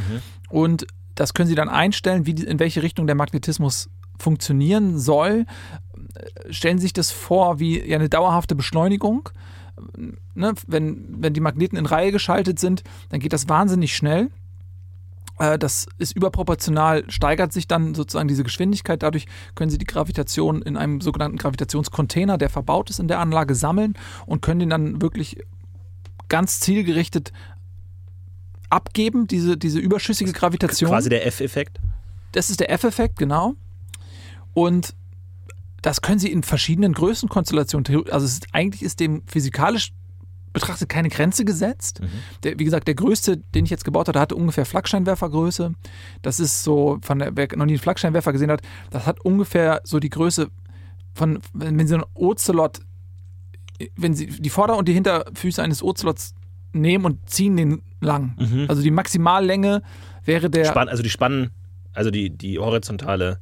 [0.48, 5.46] Und das können Sie dann einstellen, wie in welche Richtung der Magnetismus funktionieren soll.
[6.50, 9.28] Stellen Sie sich das vor wie eine dauerhafte Beschleunigung.
[10.34, 10.54] Ne?
[10.66, 14.30] Wenn, wenn die Magneten in Reihe geschaltet sind, dann geht das wahnsinnig schnell.
[15.40, 19.02] Äh, Das ist überproportional, steigert sich dann sozusagen diese Geschwindigkeit.
[19.02, 19.26] Dadurch
[19.56, 23.94] können Sie die Gravitation in einem sogenannten Gravitationscontainer, der verbaut ist in der Anlage, sammeln
[24.26, 25.38] und können den dann wirklich
[26.28, 27.32] ganz zielgerichtet
[28.68, 30.90] abgeben, diese, diese überschüssige Gravitation.
[30.90, 31.80] Quasi der F-Effekt.
[32.32, 33.54] Das ist der F-Effekt, genau.
[34.54, 34.94] Und
[35.82, 38.10] das können Sie in verschiedenen Größenkonstellationen.
[38.10, 39.92] Also es ist, eigentlich ist dem physikalisch
[40.52, 42.00] betrachtet keine Grenze gesetzt.
[42.42, 45.74] Der, wie gesagt, der größte, den ich jetzt gebaut hatte, hatte ungefähr Flaggscheinwerfergröße.
[46.22, 49.80] Das ist so, von der, wer noch nie einen Flaggscheinwerfer gesehen hat, das hat ungefähr
[49.84, 50.48] so die Größe
[51.14, 52.80] von, wenn, Sie einen Ocelot,
[53.96, 56.34] wenn Sie die Vorder- und die Hinterfüße eines Ocelots
[56.72, 58.34] nehmen und ziehen den lang.
[58.68, 59.82] Also die Maximallänge
[60.24, 60.64] wäre der.
[60.66, 61.50] Spann, also die Spannen,
[61.92, 63.40] also die, die horizontale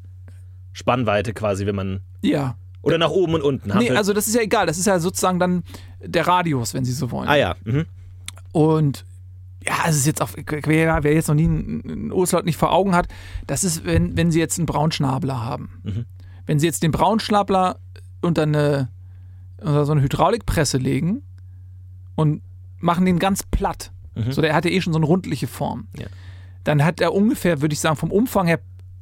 [0.72, 2.00] Spannweite quasi, wenn man.
[2.22, 2.56] Ja.
[2.82, 3.68] Oder nach oben und unten.
[3.68, 4.66] Nee, Hampel- also das ist ja egal.
[4.66, 5.62] Das ist ja sozusagen dann
[6.00, 7.28] der Radius, wenn Sie so wollen.
[7.28, 7.56] ah ja.
[7.64, 7.86] Mhm.
[8.52, 9.04] Und
[9.66, 12.72] ja, es ist jetzt auch, wer, wer jetzt noch nie einen, einen Ocelot nicht vor
[12.72, 13.08] Augen hat,
[13.46, 15.80] das ist, wenn, wenn Sie jetzt einen Braunschnabler haben.
[15.82, 16.04] Mhm.
[16.46, 17.78] Wenn Sie jetzt den Braunschnabler
[18.22, 18.88] unter, eine,
[19.60, 21.22] unter so eine Hydraulikpresse legen
[22.14, 22.42] und
[22.78, 24.32] machen den ganz platt, Mhm.
[24.32, 26.06] so der hat ja eh schon so eine rundliche Form, Ja.
[26.64, 28.58] dann hat er ungefähr, würde ich sagen, vom Umfang her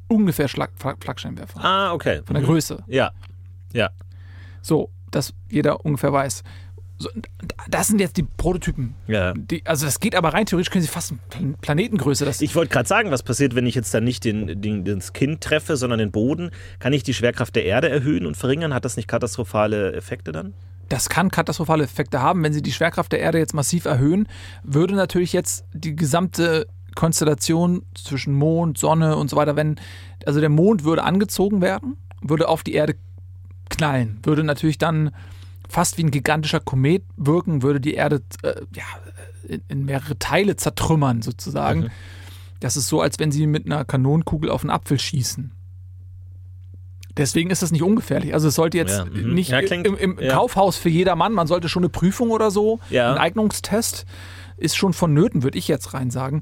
[0.07, 1.63] ungefähr Schlag, Flag- Flaggscheinwerfer.
[1.63, 2.21] Ah, okay.
[2.25, 2.47] Von der Mhm.
[2.47, 2.83] Größe.
[2.87, 3.11] Ja.
[3.73, 3.89] Ja.
[4.61, 6.43] So, dass jeder ungefähr weiß.
[6.99, 7.09] So,
[7.69, 8.95] das sind jetzt die Prototypen.
[9.07, 9.33] Ja.
[9.35, 12.25] Die, also das geht aber rein theoretisch können sie fast Plan Planetengröße.
[12.25, 15.13] Das, Ich wollte gerade sagen, was passiert, wenn ich jetzt dann nicht den, den, das
[15.13, 16.49] Kind treffe, sondern den Boden?
[16.79, 18.73] Kann ich die Schwerkraft der Erde erhöhen und verringern?
[18.73, 20.53] Hat das nicht katastrophale Effekte dann?
[20.89, 22.43] das kann katastrophale Effekte haben.
[22.43, 24.27] Wenn sie die Schwerkraft der Erde jetzt massiv erhöhen,
[24.63, 29.75] würde natürlich jetzt die gesamte Konstellation zwischen Mond, Sonne und so weiter, wenn,
[30.25, 32.95] also der Mond würde angezogen werden, würde auf die Erde
[33.69, 35.11] knallen, würde natürlich dann
[35.69, 38.83] fast wie ein gigantischer Komet wirken, würde die Erde äh, ja,
[39.47, 41.81] in, in mehrere Teile zertrümmern sozusagen.
[41.81, 41.89] Mhm.
[42.59, 45.51] Das ist so, als wenn sie mit einer Kanonenkugel auf einen Apfel schießen.
[47.15, 48.33] Deswegen ist das nicht ungefährlich.
[48.33, 49.33] Also es sollte jetzt Ja, mhm.
[49.33, 50.33] nicht Ja, klingt- im, im ja.
[50.33, 54.05] Kaufhaus für jedermann, man sollte schon eine Prüfung oder so, ein Eignungstest
[54.57, 56.41] ist schon vonnöten, würde ich jetzt rein sagen.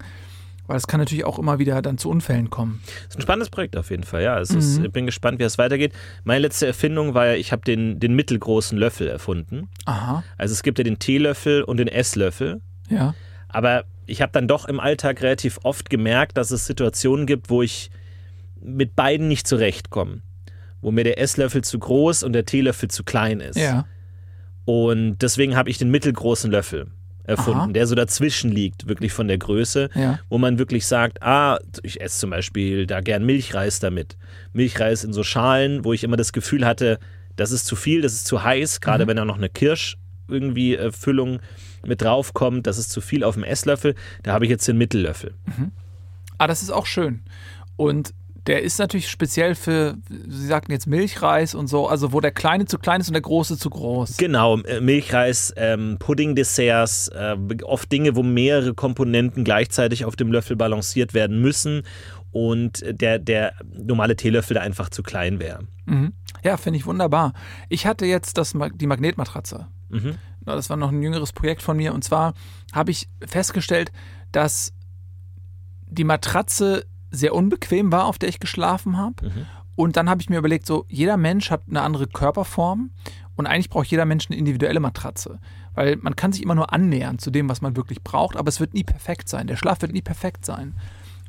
[0.68, 2.82] Weil es kann natürlich auch immer wieder dann zu Unfällen kommen.
[2.86, 4.40] Das ist ein spannendes Projekt auf jeden Fall, ja.
[4.40, 5.94] Es ist, ich bin gespannt, wie es weitergeht.
[6.24, 9.70] Meine letzte Erfindung war ja, ich habe den, den mittelgroßen Löffel erfunden.
[9.86, 12.62] Aha, Also es gibt ja den Teelöffel und den Esslöffel.
[12.90, 13.14] ja.
[13.48, 17.62] Aber ich habe dann doch im Alltag relativ oft gemerkt, dass es Situationen gibt, wo
[17.62, 17.90] ich
[18.60, 20.22] mit beiden nicht zurechtkomme.
[20.82, 23.58] Wo mir der Esslöffel zu groß und der Teelöffel zu klein ist.
[23.58, 23.86] Ja.
[24.66, 26.88] Und deswegen habe ich den mittelgroßen Löffel
[27.28, 27.72] erfunden, Aha.
[27.72, 30.20] der so dazwischen liegt, wirklich von der Größe, Ja.
[30.30, 34.18] wo man wirklich sagt, ah, ich esse zum Beispiel da gern Milchreis damit.
[34.54, 37.00] Milchreis in so Schalen, wo ich immer das Gefühl hatte,
[37.36, 40.76] das ist zu viel, das ist zu heiß, gerade wenn da noch eine Kirsch irgendwie
[40.76, 41.40] äh, Füllung
[41.86, 43.94] mit drauf kommt, das ist zu viel auf dem Esslöffel.
[44.24, 45.34] Da habe ich jetzt den Mittellöffel.
[46.38, 47.22] Ah, das ist auch schön.
[47.76, 48.14] Und
[48.48, 52.66] der ist natürlich speziell für, Sie sagten jetzt Milchreis und so, also wo der Kleine
[52.66, 54.18] zu klein ist und der Große zu groß.
[54.18, 60.56] Genau, äh, Milchreis, ähm, Pudding-Desserts, äh, oft Dinge, wo mehrere Komponenten gleichzeitig auf dem Löffel
[60.56, 61.84] balanciert werden müssen
[62.32, 65.60] und der, der normale Teelöffel da einfach zu klein wäre.
[65.86, 66.14] Mhm.
[66.44, 67.34] Ja, finde ich wunderbar.
[67.70, 69.68] Ich hatte jetzt das, die Magnetmatratze.
[69.90, 70.16] Mhm.
[70.46, 71.94] Das war noch ein jüngeres Projekt von mir.
[71.94, 72.34] Und zwar
[72.74, 73.92] habe ich festgestellt,
[74.32, 74.74] dass
[75.88, 79.26] die Matratze sehr unbequem war, auf der ich geschlafen habe.
[79.26, 79.46] Mhm.
[79.76, 82.92] Und dann habe ich mir überlegt, so jeder Mensch hat eine andere Körperform
[83.36, 85.40] und eigentlich braucht jeder Mensch eine individuelle Matratze.
[85.74, 88.62] Weil man kann sich immer nur annähern zu dem, was man wirklich braucht, aber es
[88.62, 89.48] wird nie perfekt sein.
[89.48, 90.76] Der Schlaf wird nie perfekt sein.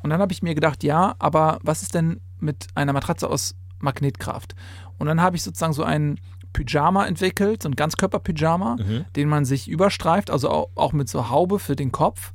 [0.02, 3.56] Und dann habe ich mir gedacht, ja, aber was ist denn mit einer Matratze aus
[3.80, 4.54] Magnetkraft?
[4.98, 6.20] Und dann habe ich sozusagen so einen
[6.52, 9.04] Pyjama entwickelt, so ein Ganzkörper-Pyjama, Mhm.
[9.16, 12.32] den man sich überstreift, also auch, auch mit so Haube für den Kopf.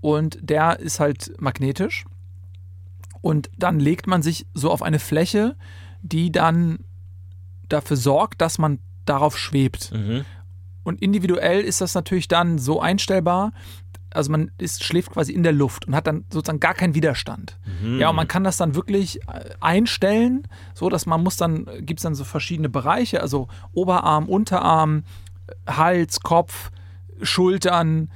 [0.00, 2.04] Und der ist halt magnetisch.
[3.20, 5.56] Und dann legt man sich so auf eine Fläche,
[6.02, 6.78] die dann
[7.68, 9.92] dafür sorgt, dass man darauf schwebt.
[9.92, 10.24] Mhm.
[10.84, 13.52] Und individuell ist das natürlich dann so einstellbar,
[14.10, 17.58] also man ist, schläft quasi in der Luft und hat dann sozusagen gar keinen Widerstand.
[17.82, 17.98] Mhm.
[17.98, 22.00] Ja, und man kann das dann wirklich äh, einstellen, so dass man muss dann, gibt
[22.00, 25.04] es dann so verschiedene Bereiche, also Oberarm, Unterarm,
[25.66, 26.70] Hals, Kopf,
[27.22, 28.10] Schultern,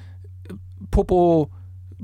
[0.91, 1.51] Popo,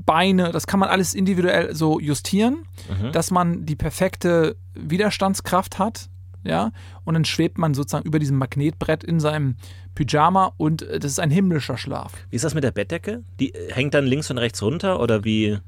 [0.05, 3.11] Beine, das kann man alles individuell so justieren, Mhm.
[3.11, 6.09] dass man die perfekte Widerstandskraft hat,
[6.43, 6.71] ja,
[7.03, 9.55] und dann schwebt man sozusagen über diesem Magnetbrett in seinem
[9.95, 12.13] Pyjama und äh, das ist ein himmlischer Schlaf.
[12.29, 13.23] Wie ist das mit der Bettdecke?
[13.39, 15.59] Die äh, hängt dann links und rechts runter oder wie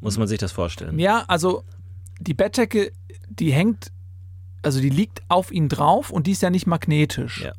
[0.00, 0.98] muss man sich das vorstellen?
[0.98, 1.64] Ja, also
[2.18, 2.92] die Bettdecke,
[3.28, 3.92] die hängt,
[4.62, 7.42] also die liegt auf ihn drauf und die ist ja nicht magnetisch.
[7.44, 7.52] Ja.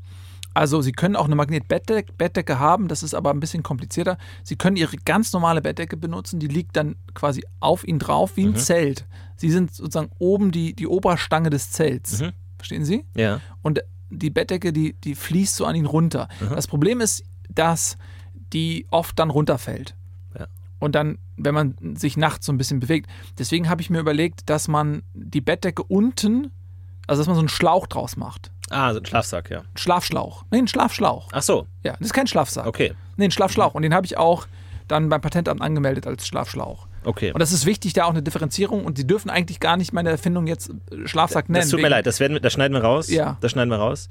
[0.56, 4.18] Also Sie können auch eine Magnetbettdecke Bettdecke haben, das ist aber ein bisschen komplizierter.
[4.44, 8.46] Sie können Ihre ganz normale Bettdecke benutzen, die liegt dann quasi auf ihn drauf wie
[8.46, 8.56] ein Mhm.
[8.56, 9.06] Zelt.
[9.36, 12.22] Sie sind sozusagen oben die, die Oberstange des Zelts.
[12.22, 12.32] Mhm.
[12.58, 13.06] Verstehen Sie?
[13.16, 13.42] Ja.
[13.62, 16.30] und die Bettdecke, die, die fließt so an ihn runter.
[16.40, 16.56] Mhm.
[16.56, 17.98] Das Problem ist, dass
[18.54, 19.96] die oft dann runterfällt.
[20.40, 20.48] Ja.
[20.80, 23.10] Und dann, wenn man sich nachts so ein bisschen bewegt.
[23.40, 26.50] Deswegen habe ich mir überlegt, dass man die Bettdecke unten,
[27.08, 28.52] also dass man so einen Schlauch draus macht.
[28.70, 29.64] Ah, so ein Schlafsack, ja.
[29.76, 30.44] Schlafschlauch.
[30.52, 31.28] Nee, einen Schlafschlauch.
[31.32, 32.66] Ach so, Ja, das ist kein Schlafsack.
[32.66, 32.94] okay.
[33.18, 33.76] Nee, ein Schlafschlauch.
[33.76, 34.48] Und den habe ich auch
[34.88, 36.88] dann beim Patentamt angemeldet als Schlafschlauch.
[37.04, 37.32] Okay.
[37.32, 38.84] Und das ist wichtig, da auch eine Differenzierung.
[38.86, 41.62] Und sie dürfen eigentlich gar nicht meine Erfindung jetzt äh, Schlafsack nennen.
[41.62, 43.10] Das tut mir leid, das, werden, das schneiden wir raus.
[43.10, 43.38] Ja.
[43.42, 44.10] Das schneiden wir raus.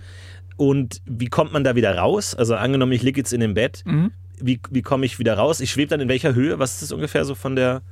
[0.57, 2.35] Und wie kommt man da wieder raus?
[2.35, 3.83] Also angenommen, ich liege jetzt in dem Bett.
[3.85, 4.13] Mhm.
[4.41, 5.61] Wie, wie komme ich wieder raus?
[5.61, 6.59] Ich schwebe dann in welcher Höhe?
[6.59, 7.83] Was ist das ungefähr so von der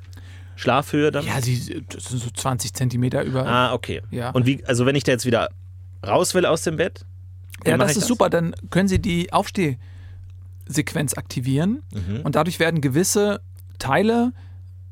[0.56, 1.24] Schlafhöhe dann?
[1.26, 3.46] Ja, sie, das sind so 20 Zentimeter über.
[3.46, 4.02] Ah, okay.
[4.10, 4.30] Ja.
[4.30, 5.48] Und wie, also wenn ich da jetzt wieder
[6.06, 7.04] raus will aus dem Bett?
[7.66, 8.28] ja, das ist super.
[8.30, 12.20] Dann können Sie die Aufstehsequenz aktivieren Mhm.
[12.24, 13.40] und dadurch werden gewisse
[13.78, 14.32] Teile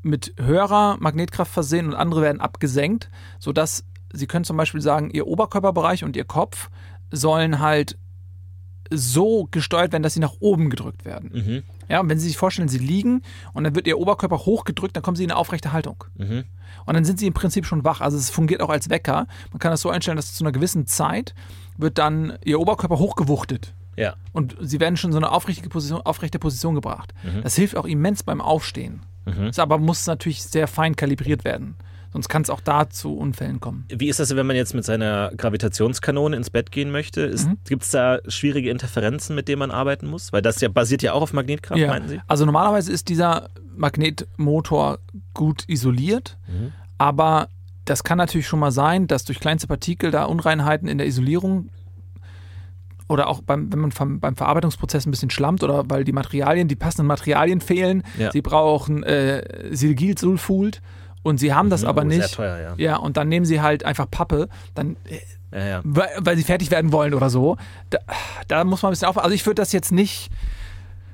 [0.03, 5.27] mit höherer Magnetkraft versehen und andere werden abgesenkt, sodass Sie können zum Beispiel sagen, Ihr
[5.27, 6.69] Oberkörperbereich und Ihr Kopf
[7.11, 7.97] sollen halt
[8.89, 11.31] so gesteuert werden, dass sie nach oben gedrückt werden.
[11.33, 11.63] Mhm.
[11.91, 13.21] Ja, und wenn Sie sich vorstellen, Sie liegen
[13.53, 16.05] und dann wird Ihr Oberkörper hochgedrückt, dann kommen Sie in eine aufrechte Haltung.
[16.15, 16.45] Mhm.
[16.85, 17.99] Und dann sind sie im Prinzip schon wach.
[17.99, 19.27] Also es fungiert auch als Wecker.
[19.51, 21.35] Man kann das so einstellen, dass zu einer gewissen Zeit
[21.77, 23.73] wird dann ihr Oberkörper hochgewuchtet.
[23.97, 24.15] Ja.
[24.31, 27.13] Und sie werden schon in so eine aufrechte Position, aufrechte Position gebracht.
[27.23, 27.43] Mhm.
[27.43, 29.01] Das hilft auch immens beim Aufstehen.
[29.25, 31.75] Das aber muss natürlich sehr fein kalibriert werden.
[32.13, 33.85] Sonst kann es auch da zu Unfällen kommen.
[33.89, 37.29] Wie ist das, wenn man jetzt mit seiner Gravitationskanone ins Bett gehen möchte?
[37.29, 37.57] Mhm.
[37.65, 40.33] Gibt es da schwierige Interferenzen, mit denen man arbeiten muss?
[40.33, 41.87] Weil das ja basiert ja auch auf Magnetkraft, Ja.
[41.87, 42.19] meinten Sie?
[42.27, 44.99] Also normalerweise ist dieser Magnetmotor
[45.33, 46.73] gut isoliert, Mhm.
[46.97, 47.47] aber
[47.85, 51.69] das kann natürlich schon mal sein, dass durch kleinste Partikel da Unreinheiten in der Isolierung
[53.07, 56.75] oder auch beim, wenn man beim Verarbeitungsprozess ein bisschen schlammt oder weil die Materialien, die
[56.75, 58.03] passenden Materialien fehlen.
[58.17, 58.31] Ja.
[58.31, 60.81] Sie brauchen äh, Silgilsulfult
[61.23, 62.21] und sie haben das Mhm, aber oh, nicht.
[62.21, 62.73] Sehr teuer, ja.
[62.77, 64.95] Ja, und dann nehmen sie halt einfach Pappe, dann,
[65.51, 65.81] ja, ja.
[65.83, 67.57] weil, weil sie fertig werden wollen oder so.
[67.89, 67.99] Da,
[68.47, 69.25] da muss man ein bisschen aufpassen.
[69.25, 70.29] Also ich würde das jetzt nicht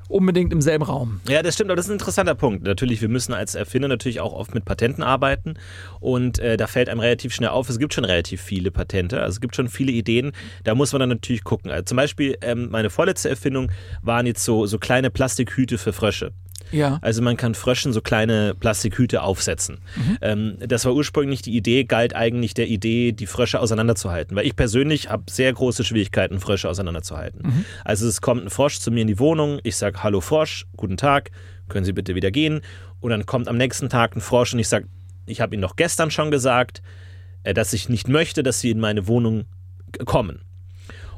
[0.07, 1.21] unbedingt im selben Raum.
[1.27, 2.63] Ja, das stimmt, aber das ist ein interessanter Punkt.
[2.63, 5.55] Natürlich, wir müssen als Erfinder natürlich auch oft mit Patenten arbeiten
[5.99, 9.35] und äh, da fällt einem relativ schnell auf, es gibt schon relativ viele Patente, also
[9.35, 10.31] es gibt schon viele Ideen,
[10.63, 11.71] da muss man dann natürlich gucken.
[11.71, 16.31] Also zum Beispiel, ähm, meine vorletzte Erfindung waren jetzt so, so kleine Plastikhüte für Frösche.
[16.71, 16.99] Ja.
[17.01, 19.79] Also man kann Fröschen so kleine Plastikhüte aufsetzen.
[20.21, 24.35] Ähm, das war ursprünglich die Idee, galt eigentlich der Idee, die Frösche auseinanderzuhalten.
[24.35, 27.65] Weil ich persönlich habe sehr große Schwierigkeiten, Frösche auseinanderzuhalten.
[27.85, 30.97] Also es kommt ein Frosch zu mir in die Wohnung, ich sage, hallo Frosch, guten
[30.97, 31.31] Tag,
[31.69, 32.61] können Sie bitte wieder gehen?
[32.99, 34.87] Und dann kommt am nächsten Tag ein Frosch und ich sage,
[35.25, 36.81] ich habe Ihnen doch gestern schon gesagt,
[37.43, 39.45] äh, dass ich nicht möchte, dass Sie in meine Wohnung
[40.05, 40.41] kommen.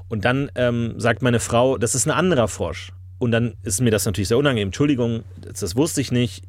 [0.09, 2.91] Und dann ähm, sagt meine Frau, das ist ein anderer Frosch.
[3.19, 4.69] Und dann ist mir das natürlich sehr unangenehm.
[4.69, 6.43] Entschuldigung, das, das wusste ich nicht.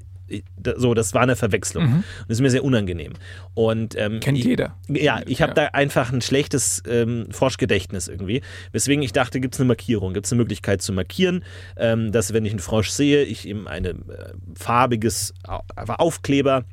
[0.76, 1.82] So, das war eine Verwechslung.
[1.86, 3.14] Und das ist mir sehr unangenehm.
[3.54, 4.76] Und, ähm, Kennt ich, jeder.
[4.86, 5.54] Ja, ich habe Ja.
[5.54, 8.40] da einfach ein schlechtes ähm, Froschgedächtnis irgendwie.
[8.70, 11.42] Weswegen ich dachte, gibt es eine Markierung, gibt es eine Möglichkeit zu markieren,
[11.76, 13.94] ähm, dass wenn ich einen Frosch sehe, ich ihm ein äh,
[14.54, 16.64] farbiges Au- Aufkleber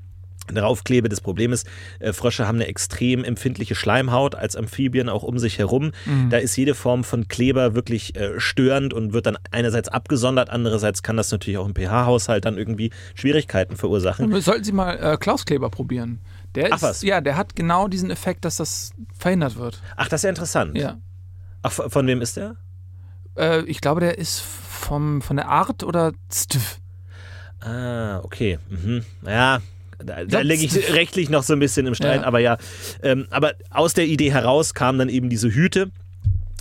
[0.55, 1.10] darauf klebe.
[1.10, 1.67] Das Problem ist,
[1.99, 5.91] äh, Frösche haben eine extrem empfindliche Schleimhaut als Amphibien auch um sich herum.
[6.29, 11.03] Da ist jede Form von Kleber wirklich äh, störend und wird dann einerseits abgesondert, andererseits
[11.03, 14.41] kann das natürlich auch im pH-Haushalt dann irgendwie Schwierigkeiten verursachen.
[14.41, 16.19] Sollten Sie mal äh, Klauskleber probieren.
[16.55, 17.01] Der Ach ist, was.
[17.03, 19.81] Ja, der hat genau diesen Effekt, dass das verhindert wird.
[19.95, 20.77] Ach, das ist ja interessant.
[20.77, 20.97] Ja.
[21.62, 22.55] Ach, von von wem ist der?
[23.38, 26.77] Äh, ich glaube, der ist vom, von der Art oder Stv.
[27.60, 28.60] Ah, okay.
[28.69, 29.03] Mhm.
[29.25, 29.60] Ja,
[30.03, 32.27] da, da lege ich rechtlich noch so ein bisschen im Streit, Ja.
[32.27, 32.57] aber ja.
[33.01, 35.91] Ähm, aber aus der Idee heraus kamen dann eben diese Hüte,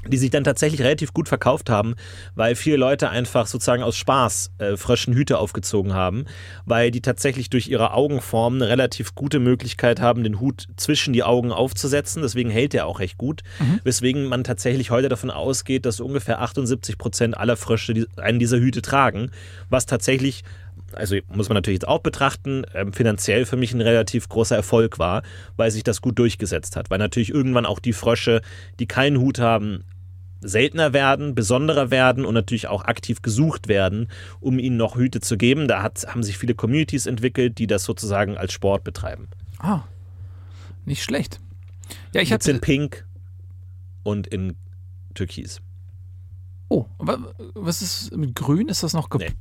[0.09, 1.96] die sich dann tatsächlich relativ gut verkauft haben,
[2.37, 6.27] weil viele Leute einfach sozusagen aus Spaß äh, frischen Hüte aufgezogen haben,
[6.64, 11.25] weil die tatsächlich durch ihre Augenform eine relativ gute Möglichkeit haben, den Hut zwischen die
[11.25, 12.22] Augen aufzusetzen.
[12.22, 13.42] Deswegen hält er auch recht gut.
[13.83, 18.83] Weswegen man tatsächlich heute davon ausgeht, dass ungefähr 78 Prozent aller Frösche einen dieser Hüte
[18.83, 19.33] tragen,
[19.70, 20.44] was tatsächlich
[20.92, 24.99] also muss man natürlich jetzt auch betrachten, ähm, finanziell für mich ein relativ großer Erfolg
[24.99, 25.22] war,
[25.57, 26.90] weil sich das gut durchgesetzt hat.
[26.90, 28.40] Weil natürlich irgendwann auch die Frösche,
[28.79, 29.85] die keinen Hut haben,
[30.42, 34.09] seltener werden, besonderer werden und natürlich auch aktiv gesucht werden,
[34.40, 35.66] um ihnen noch Hüte zu geben.
[35.66, 39.29] Da hat, haben sich viele Communities entwickelt, die das sozusagen als Sport betreiben.
[39.59, 39.81] Ah,
[40.85, 41.40] nicht schlecht.
[42.14, 42.61] Ja, ich Gibt's in hatte.
[42.64, 43.05] Pink
[44.05, 44.55] und in
[45.14, 45.61] Türkis.
[46.68, 47.18] Oh, wa-
[47.55, 48.68] was ist mit Grün?
[48.68, 49.35] Ist das noch ge Nee.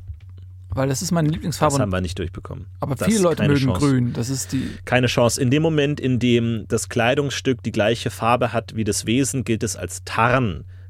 [0.75, 1.73] Weil das ist meine Lieblingsfarbe.
[1.73, 2.65] Das haben wir nicht durchbekommen.
[2.81, 3.79] aber Das viele Leute mögen Chance.
[3.79, 4.13] Grün.
[4.13, 4.69] Das ist die.
[4.83, 5.41] keine Chance.
[5.41, 9.63] In dem Moment, in dem das Kleidungsstück die gleiche Farbe hat wie das Wesen, gilt
[9.63, 10.03] es als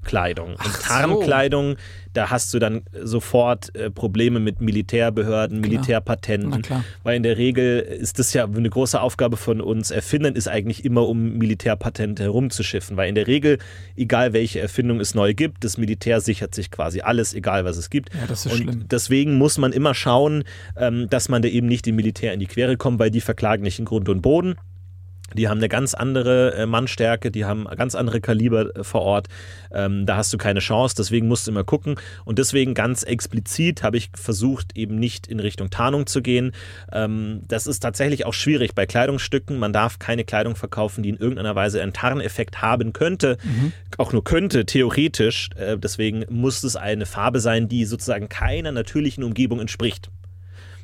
[0.06, 0.50] Tarnkleidung.
[0.52, 0.88] Und Ach so.
[0.88, 1.76] Tarnkleidung,
[2.14, 6.62] da hast du dann sofort äh, Probleme mit Militärbehörden, Na Militärpatenten.
[6.62, 6.84] klar.
[7.04, 10.86] Weil in der Regel ist das ja eine große Aufgabe von uns Erfindern, ist eigentlich
[10.86, 12.96] immer um Militärpatente herumzuschiffen.
[12.98, 13.58] Weil in der Regel,
[13.96, 17.90] egal welche Erfindung es neu gibt, das Militär sichert sich quasi alles, egal was es
[17.90, 18.14] gibt.
[18.14, 18.86] Ja, das ist Und schlimm.
[18.90, 20.44] deswegen muss man immer schauen,
[20.78, 23.64] ähm, dass man da eben nicht dem Militär in die Quere kommt, weil die verklagen
[23.64, 24.56] nicht in Grund und Boden.
[25.36, 29.28] Die haben eine ganz andere äh, Mannstärke, die haben ganz andere Kaliber äh, vor Ort.
[29.72, 31.96] Ähm, da hast du keine Chance, deswegen musst du immer gucken.
[32.24, 36.54] Und deswegen ganz explizit habe ich versucht, eben nicht in Richtung Tarnung zu gehen.
[36.92, 39.60] Ähm, das ist tatsächlich auch schwierig bei Kleidungsstücken.
[39.60, 43.38] Man darf keine Kleidung verkaufen, die in irgendeiner Weise einen Tarneffekt haben könnte.
[43.98, 45.50] Auch nur könnte, theoretisch.
[45.56, 50.10] Äh, deswegen muss es eine Farbe sein, die sozusagen keiner natürlichen Umgebung entspricht.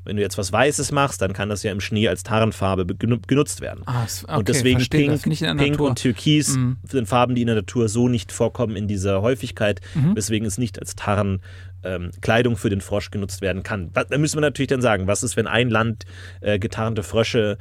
[0.03, 2.95] Wenn du jetzt was Weißes machst, dann kann das ja im Schnee als Tarnfarbe be-
[2.95, 3.83] genu- genutzt werden.
[3.85, 6.77] Ah, okay, und deswegen verstehe Pink, Pink und Türkis Mhm.
[6.83, 10.15] sind Farben, die in der Natur so nicht vorkommen in dieser Häufigkeit, Mhm.
[10.15, 11.41] weswegen es nicht als Tarn
[11.83, 13.91] ähm, Kleidung für den Frosch genutzt werden kann.
[13.93, 16.05] Da da müssen wir natürlich dann sagen, was ist, wenn ein Land
[16.41, 17.57] äh, getarnte Frösche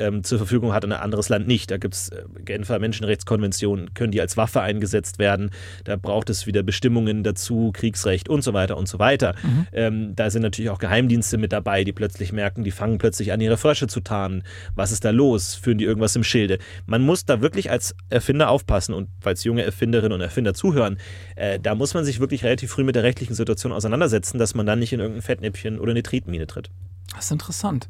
[0.00, 1.70] ähm, zur Verfügung hat und ein anderes Land nicht.
[1.70, 5.50] Da gibt es äh, Genfer Menschenrechtskonventionen, können die als Waffe eingesetzt werden.
[5.84, 9.34] Da braucht es wieder Bestimmungen dazu, Kriegsrecht und so weiter und so weiter.
[9.42, 9.66] Mhm.
[9.72, 13.40] Ähm, da sind natürlich auch Geheimdienste mit dabei, die plötzlich merken, die fangen plötzlich an,
[13.40, 14.42] ihre Frösche zu tarnen.
[14.74, 15.54] Was ist da los?
[15.54, 16.58] Führen die irgendwas im Schilde?
[16.86, 20.98] Man muss da wirklich als Erfinder aufpassen und falls junge Erfinderinnen und Erfinder zuhören,
[21.36, 24.66] äh, da muss man sich wirklich relativ früh mit der rechtlichen Situation auseinandersetzen, dass man
[24.66, 26.70] dann nicht in irgendein Fettnäpfchen oder eine Tretmine tritt.
[27.14, 27.88] Das ist interessant.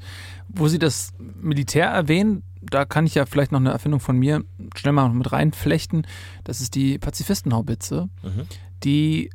[0.49, 4.45] Wo Sie das Militär erwähnen, da kann ich ja vielleicht noch eine Erfindung von mir
[4.77, 6.07] schnell mal mit reinflechten.
[6.45, 8.09] Das ist die Pazifistenhaubitze.
[8.23, 8.47] Mhm.
[8.85, 9.31] Die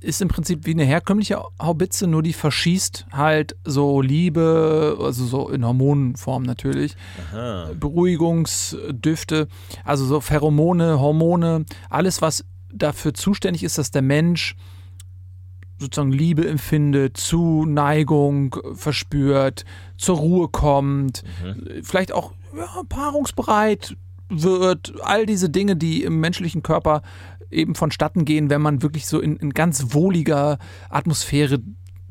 [0.00, 5.48] ist im Prinzip wie eine herkömmliche Haubitze, nur die verschießt halt so Liebe, also so
[5.48, 6.94] in Hormonenform natürlich,
[7.32, 7.70] Aha.
[7.78, 9.48] Beruhigungsdüfte,
[9.82, 14.56] also so Pheromone, Hormone, alles, was dafür zuständig ist, dass der Mensch
[15.78, 19.64] sozusagen Liebe empfindet, Zuneigung verspürt,
[19.96, 21.24] zur Ruhe kommt,
[21.82, 23.96] vielleicht auch ja, paarungsbereit
[24.28, 27.02] wird, all diese Dinge, die im menschlichen Körper
[27.50, 30.58] eben vonstatten gehen, wenn man wirklich so in, in ganz wohliger
[30.90, 31.60] Atmosphäre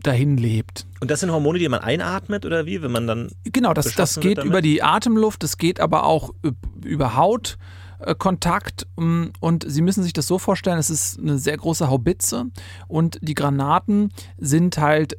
[0.03, 0.85] dahin lebt.
[1.01, 4.19] Und das sind Hormone, die man einatmet oder wie, wenn man dann Genau, das, das
[4.19, 7.57] geht über die Atemluft, das geht aber auch üb- über Hautkontakt.
[8.05, 12.45] Mm, Und Sie müssen sich das so vorstellen, es ist eine sehr große Haubitze
[12.87, 15.17] und die Granaten sind halt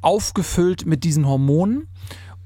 [0.00, 1.88] aufgefüllt mit diesen Hormonen.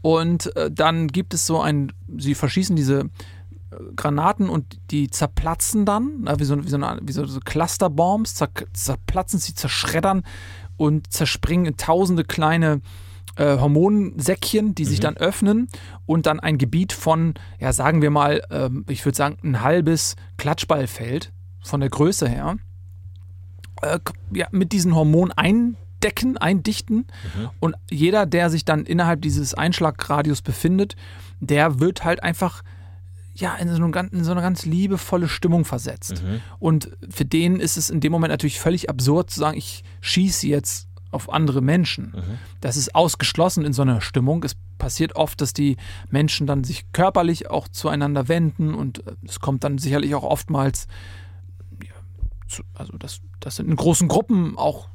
[0.02, 5.84] Und äh, dann gibt es so ein, Sie verschießen diese äh, Granaten und die zerplatzen
[5.84, 10.22] dann, wie so, wie so, eine, wie so Clusterbombs, zer, zerplatzen, sie zerschreddern
[10.76, 13.05] und zerspringen in tausende kleine äh,
[13.44, 15.68] Hormonsäckchen, die sich dann öffnen
[16.06, 20.16] und dann ein Gebiet von, ja, sagen wir mal, ähm, ich würde sagen, ein halbes
[20.38, 22.56] Klatschballfeld von der Größe her,
[23.82, 23.98] äh,
[24.32, 27.06] ja, mit diesen Hormonen eindecken, eindichten.
[27.60, 30.96] Und jeder, der sich dann innerhalb dieses Einschlagradius befindet,
[31.40, 32.62] der wird halt einfach
[33.34, 36.22] ja, in so, eine, ganz- in so eine ganz liebevolle Stimmung versetzt.
[36.58, 40.46] Und für den ist es in dem Moment natürlich völlig absurd zu sagen, ich schieße
[40.46, 42.14] jetzt auf andere Menschen.
[42.60, 44.42] Das ist ausgeschlossen in so einer Stimmung.
[44.44, 45.76] Es passiert oft, dass die
[46.10, 50.86] Menschen dann sich körperlich auch zueinander wenden und äh, es kommt dann sicherlich auch oftmals,
[51.82, 51.94] ja,
[52.48, 54.88] zu, also dass, dass in großen Gruppen auch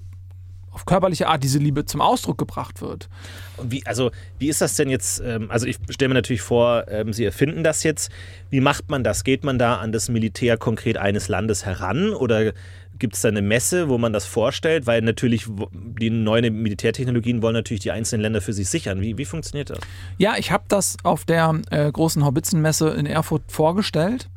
[0.72, 3.10] auf körperliche Art diese Liebe zum Ausdruck gebracht wird.
[3.58, 5.22] Und Wie, also, wie ist das denn jetzt?
[5.24, 8.10] Ähm, also, ich stelle mir natürlich vor, ähm, Sie erfinden das jetzt.
[8.50, 9.24] Wie macht man das?
[9.24, 12.54] Geht man da an das Militär konkret eines Landes heran oder
[13.02, 14.88] gibt es da eine Messe, wo man das vorstellt?
[14.88, 19.02] Weil natürlich die neuen Militärtechnologien wollen natürlich die einzelnen Länder für sich sichern.
[19.02, 19.80] Wie, wie funktioniert das?
[20.18, 24.30] Ja, ich habe das auf der äh, großen Haubitzenmesse in Erfurt vorgestellt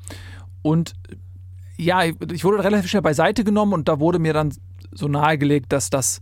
[0.63, 0.95] und
[1.77, 4.55] ja, ich wurde relativ schnell beiseite genommen und da wurde mir dann
[4.93, 6.21] so nahegelegt, dass das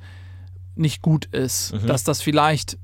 [0.74, 2.78] nicht gut ist, dass das vielleicht,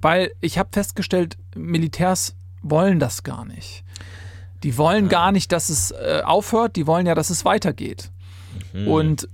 [0.00, 3.84] weil ich habe festgestellt, Militärs wollen das gar nicht.
[4.62, 8.10] Die wollen gar nicht, dass es äh, aufhört, die wollen ja, dass es weitergeht.
[8.86, 9.28] Und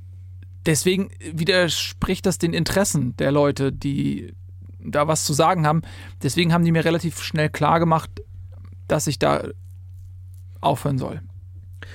[0.66, 4.34] deswegen widerspricht das den Interessen der Leute, die
[4.78, 5.82] da was zu sagen haben.
[6.22, 8.10] Deswegen haben die mir relativ schnell klar gemacht,
[8.88, 9.48] dass ich da
[10.60, 11.20] aufhören soll.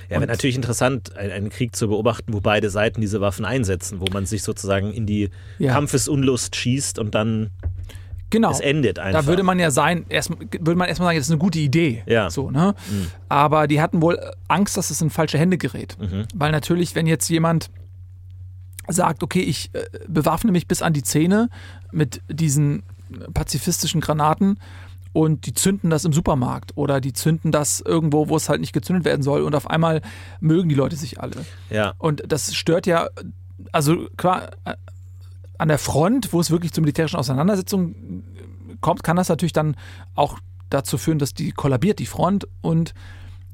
[0.09, 3.99] Ja, wäre natürlich interessant, ein- einen Krieg zu beobachten, wo beide Seiten diese Waffen einsetzen,
[3.99, 5.73] wo man sich sozusagen in die Ja.
[5.73, 7.49] Kampfesunlust schießt und dann
[8.35, 8.51] Genau.
[8.51, 9.21] es endet einfach.
[9.21, 12.03] Da würde man ja sein, erst, würde man erstmal sagen, das ist eine gute Idee.
[12.05, 12.29] Ja.
[12.29, 12.75] So, ne?
[13.29, 15.97] Aber die hatten wohl Angst, dass es in falsche Hände gerät.
[16.33, 17.69] Weil natürlich, wenn jetzt jemand
[18.87, 21.49] sagt, okay, ich äh, bewaffne mich bis an die Zähne
[21.91, 22.83] mit diesen
[23.33, 24.59] pazifistischen Granaten
[25.13, 28.73] und die zünden das im Supermarkt oder die zünden das irgendwo, wo es halt nicht
[28.73, 30.01] gezündet werden soll und auf einmal
[30.39, 31.45] mögen die Leute sich alle.
[31.69, 31.93] ja.
[31.97, 33.07] Und das stört ja,
[33.71, 34.49] also klar,
[35.57, 38.23] an der Front, wo es wirklich zu militärischen Auseinandersetzungen
[38.81, 39.75] kommt, kann das natürlich dann
[40.15, 40.37] auch
[40.69, 42.93] dazu führen, dass die kollabiert, die Front und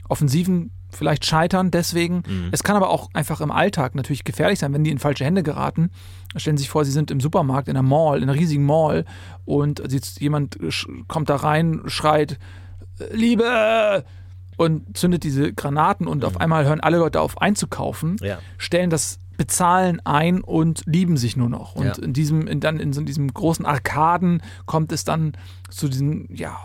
[0.09, 2.23] Offensiven vielleicht scheitern deswegen.
[2.51, 5.41] Es kann aber auch einfach im Alltag natürlich gefährlich sein, wenn die in falsche Hände
[5.41, 5.89] geraten.
[6.35, 9.05] Stellen Sie sich vor, Sie sind im Supermarkt, in einer Mall, in einer riesigen Mall
[9.45, 9.81] und
[10.19, 10.57] jemand
[11.07, 12.39] kommt da rein, schreit
[13.11, 14.03] Liebe
[14.57, 18.39] und zündet diese Granaten und auf einmal hören alle Leute auf einzukaufen, Ja.
[18.57, 21.73] stellen das Bezahlen ein und lieben sich nur noch.
[21.75, 21.93] Und Ja.
[22.03, 25.33] in diesem, in, dann in so diesem großen Arkaden kommt es dann
[25.69, 26.57] zu diesen, ja,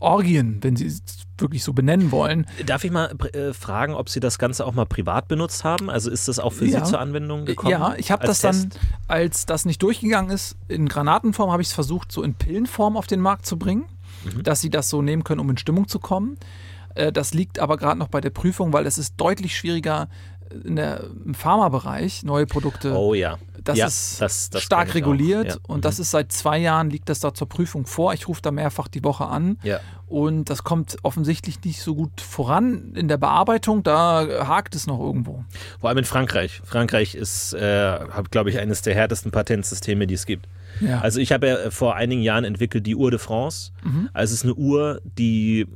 [0.00, 1.02] Orgien, wenn Sie es
[1.36, 2.46] wirklich so benennen wollen.
[2.64, 5.90] Darf ich mal äh, fragen, ob Sie das Ganze auch mal privat benutzt haben?
[5.90, 6.84] Also ist das auch für Ja.
[6.84, 7.70] Sie zur Anwendung gekommen?
[7.72, 8.80] Ja, ich habe das dann, Test?
[9.08, 13.06] als das nicht durchgegangen ist, in Granatenform habe ich es versucht, so in Pillenform auf
[13.06, 13.84] den Markt zu bringen,
[14.24, 14.42] Mhm.
[14.42, 16.38] dass sie das so nehmen können, um in Stimmung zu kommen.
[16.94, 20.08] Äh, Das liegt aber gerade noch bei der Prüfung, weil es ist deutlich schwieriger
[20.64, 23.38] in der, im Pharmabereich neue Produkte Oh ja.
[23.62, 25.56] das Ja, ist das- das stark reguliert ja.
[25.66, 28.12] und das ist seit zwei Jahren liegt das da zur Prüfung vor.
[28.14, 29.80] Ich rufe da mehrfach die Woche an Ja.
[30.06, 33.82] und das kommt offensichtlich nicht so gut voran in der Bearbeitung.
[33.82, 35.44] Da hakt es noch irgendwo.
[35.80, 36.60] Vor allem in Frankreich.
[36.64, 37.98] Frankreich ist, äh,
[38.30, 40.46] glaube ich, eines der härtesten Patentsysteme, die es gibt.
[41.00, 43.70] Also ich habe ja äh, vor einigen Jahren entwickelt die Uhr de France.
[43.84, 44.10] Mhm.
[44.12, 45.66] Also es ist eine Uhr, die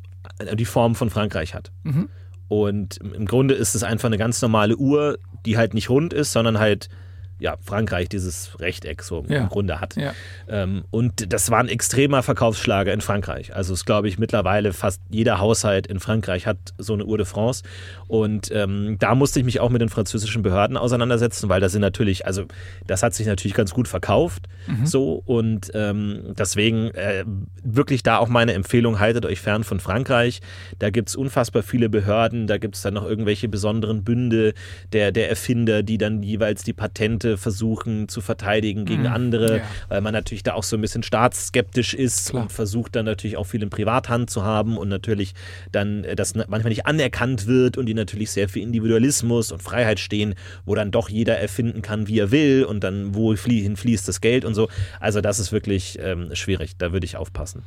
[0.55, 1.71] die Form von Frankreich hat.
[1.85, 2.09] Mhm.
[2.49, 6.32] Und im Grunde ist es einfach eine ganz normale Uhr, die halt nicht rund ist,
[6.32, 6.88] sondern halt
[7.41, 9.39] ja, Frankreich dieses Rechteck so Ja.
[9.43, 9.97] im Grunde hat.
[9.97, 10.12] Ja.
[10.49, 13.55] Ähm, und das war ein extremer Verkaufsschlager in Frankreich.
[13.55, 17.26] Also es glaube ich mittlerweile fast jeder Haushalt in Frankreich hat so eine Uhr de
[17.26, 17.62] France.
[18.07, 21.82] Und ähm, da musste ich mich auch mit den französischen Behörden auseinandersetzen, weil das sind
[21.82, 22.45] natürlich, also
[22.86, 24.47] das hat sich natürlich ganz gut verkauft.
[24.84, 27.24] So und ähm, deswegen äh,
[27.62, 30.41] wirklich da auch meine Empfehlung, haltet euch fern von Frankreich.
[30.78, 34.55] Da gibt es unfassbar viele Behörden, da gibt es dann noch irgendwelche besonderen Bünde
[34.93, 39.07] der, der Erfinder, die dann jeweils die Patente versuchen zu verteidigen gegen Mhm.
[39.09, 39.62] andere, Ja.
[39.89, 42.43] weil man natürlich da auch so ein bisschen staatsskeptisch ist Klar.
[42.45, 45.35] und versucht dann natürlich auch viel in Privathand zu haben und natürlich
[45.72, 50.01] dann äh, das manchmal nicht anerkannt wird und die natürlich sehr für Individualismus und Freiheit
[50.01, 54.20] stehen, wo dann doch jeder erfinden kann, wie er will und dann wohin fließt das
[54.20, 54.68] Geld und so.
[55.01, 57.62] Also das ist wirklich ähm, schwierig, da würde ich aufpassen.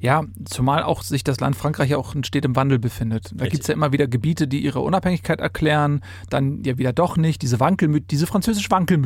[0.00, 0.16] Ja.
[0.20, 3.30] Ja, zumal auch sich das Land Frankreich ja auch in stetem Wandel befindet.
[3.34, 6.00] Da gibt es ja immer wieder Gebiete, die ihre Unabhängigkeit erklären,
[6.30, 7.42] dann ja wieder doch nicht.
[7.42, 9.05] Diese Wankelmüt diese französische Wankelmütigkeit,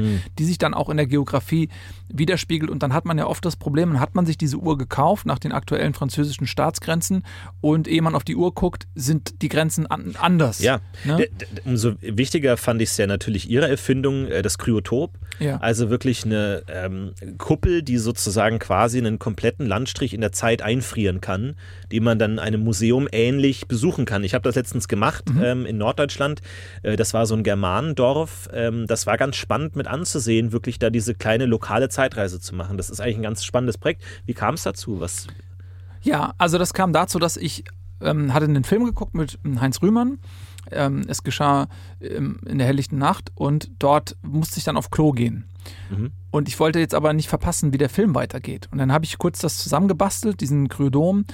[0.00, 0.22] Mhm.
[0.38, 1.68] die sich dann auch in der Geografie
[2.08, 2.70] widerspiegelt.
[2.70, 5.26] Und dann hat man ja oft das Problem, dann hat man sich diese Uhr gekauft
[5.26, 7.24] nach den aktuellen französischen Staatsgrenzen
[7.60, 10.60] und ehe man auf die Uhr guckt, sind die Grenzen an anders.
[10.60, 11.28] Ja, Ne?
[11.64, 15.18] Umso wichtiger fand ich es ja natürlich ihre Erfindung, äh, das Kryotop.
[15.38, 15.58] Ja.
[15.58, 21.20] Also wirklich eine ähm, Kuppel, die sozusagen quasi einen kompletten Landstrich in der Zeit einfrieren
[21.20, 21.54] kann,
[21.92, 24.24] die man dann einem Museum ähnlich besuchen kann.
[24.24, 26.40] Ich habe das letztens gemacht ähm, in Norddeutschland.
[26.82, 28.48] Äh, das war so ein Germanendorf.
[28.52, 32.76] Ähm, das war ganz spannend mit anzusehen, wirklich da diese kleine lokale Zeitreise zu machen.
[32.76, 34.02] Das ist eigentlich ein ganz spannendes Projekt.
[34.26, 35.00] Wie kam es dazu?
[35.00, 35.26] Was?
[36.02, 37.64] Ja, also das kam dazu, dass ich
[38.00, 40.18] ähm, hatte einen Film geguckt mit Heinz Rühmann.
[40.70, 41.68] Ähm, es geschah
[42.00, 45.44] ähm, in der helllichten Nacht und dort musste ich dann auf Klo gehen.
[45.90, 46.12] Mhm.
[46.30, 48.68] Und ich wollte jetzt aber nicht verpassen, wie der Film weitergeht.
[48.70, 51.24] Und dann habe ich kurz das zusammengebastelt, diesen Kryodom,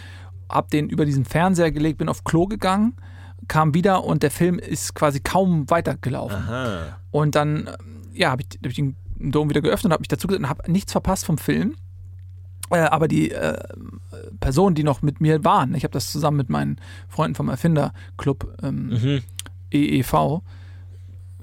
[0.49, 2.95] habe den über diesen Fernseher gelegt, bin auf Klo gegangen,
[3.49, 6.37] kam wieder und der Film ist quasi kaum weitergelaufen.
[6.37, 6.99] Aha.
[7.11, 10.27] Und dann, ähm, ja, habe ich, hab ich den Dom wieder geöffnet, habe mich dazu
[10.27, 11.75] gesetzt und habe nichts verpasst vom Film.
[12.71, 13.59] Äh, aber die äh,
[14.41, 16.77] Personen, die noch mit mir waren, ich habe das zusammen mit meinen
[17.09, 19.23] Freunden vom Erfinderclub ähm, Mhm.
[19.71, 20.41] EEV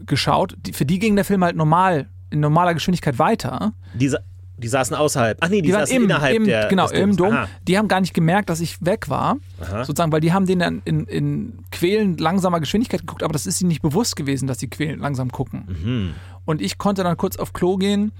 [0.06, 3.74] geschaut, die, für die ging der Film halt normal, in normaler Geschwindigkeit weiter.
[3.94, 4.20] Die, sa-
[4.58, 5.38] die saßen außerhalb.
[5.42, 7.18] Ach nee, die, Die waren saßen im, innerhalb im, der genau, im.
[7.18, 7.34] Dom.
[7.34, 7.48] Aha.
[7.68, 9.86] Die haben gar nicht gemerkt, dass ich weg war, Aha.
[9.86, 13.60] sozusagen, weil die haben den dann in, in quälend langsamer Geschwindigkeit geguckt, aber das ist
[13.62, 15.66] ihnen nicht bewusst gewesen, dass sie quälend langsam gucken.
[15.68, 16.14] Mhm.
[16.46, 18.12] Und ich konnte dann kurz auf Klo gehen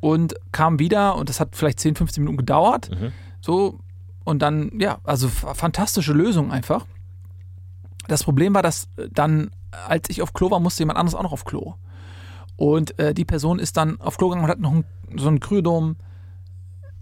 [0.00, 2.90] und kam wieder und das hat vielleicht 10, 15 Minuten gedauert.
[2.90, 3.12] Mhm.
[3.40, 3.78] So,
[4.24, 6.86] und dann, ja, also fantastische Lösung einfach.
[8.08, 9.50] Das Problem war, dass äh, dann,
[9.86, 11.74] als ich auf Klo war, musste jemand anderes auch noch auf Klo.
[12.60, 14.84] Und äh, die Person ist dann auf Klo gegangen und hat noch einen,
[15.16, 15.96] so einen Kryodom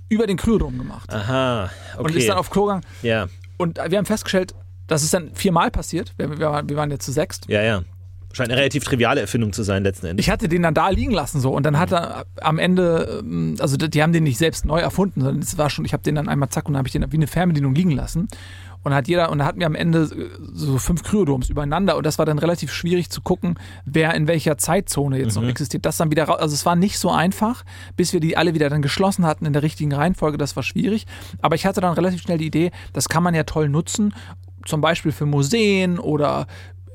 [0.09, 1.13] über den Kryodom gemacht.
[1.13, 2.03] Aha, okay.
[2.05, 2.83] Und ist dann auf Klo gegangen.
[3.03, 4.55] ja, Und wir haben festgestellt,
[4.87, 6.15] das ist dann viermal passiert.
[6.17, 7.47] Wir, wir, waren- wir waren jetzt zu sechst.
[7.49, 7.83] ja, ja.
[8.35, 10.25] Scheint eine relativ triviale Erfindung zu sein, letzten Endes.
[10.27, 13.57] Ich hatte den dann da liegen lassen so und dann hat er am Ende, ähm,
[13.59, 16.15] also die haben den nicht selbst neu erfunden, sondern es war schon, ich habe den
[16.15, 18.29] dann einmal zack und dann habe ich den wie eine Fernbedienung liegen lassen
[18.83, 20.09] und hat jeder und dann hatten wir am Ende
[20.53, 24.59] so fünf Kryodoms übereinander und das war dann relativ schwierig zu gucken, wer in welcher
[24.59, 25.85] Zeitzone jetzt noch existiert.
[25.85, 27.64] Das dann wieder raus, also es war nicht so einfach,
[27.97, 30.39] bis wir die alle wieder dann geschlossen hatten in der richtigen Reihenfolge.
[30.39, 31.07] Das war schwierig,
[31.41, 34.14] aber ich hatte dann relativ schnell die Idee, das kann man ja toll nutzen,
[34.64, 36.47] zum Beispiel für Museen oder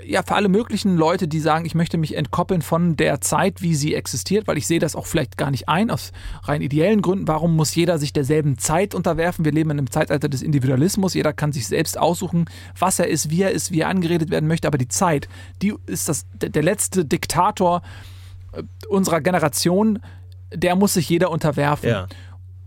[0.05, 3.75] ja, für alle möglichen Leute, die sagen, ich möchte mich entkoppeln von der Zeit, wie
[3.75, 6.11] sie existiert, weil ich sehe das auch vielleicht gar nicht ein, aus
[6.43, 7.27] rein ideellen Gründen.
[7.27, 9.45] Warum muss jeder sich derselben Zeit unterwerfen?
[9.45, 11.13] Wir leben in einem Zeitalter des Individualismus.
[11.13, 12.45] Jeder kann sich selbst aussuchen,
[12.77, 14.67] was er ist, wie er ist, wie er angeredet werden möchte.
[14.67, 15.27] Aber die Zeit,
[15.61, 17.81] die ist das, der, letzte Diktator
[18.53, 19.99] äh, unserer Generation,
[20.53, 21.89] der muss sich jeder unterwerfen.
[21.89, 22.07] Ja.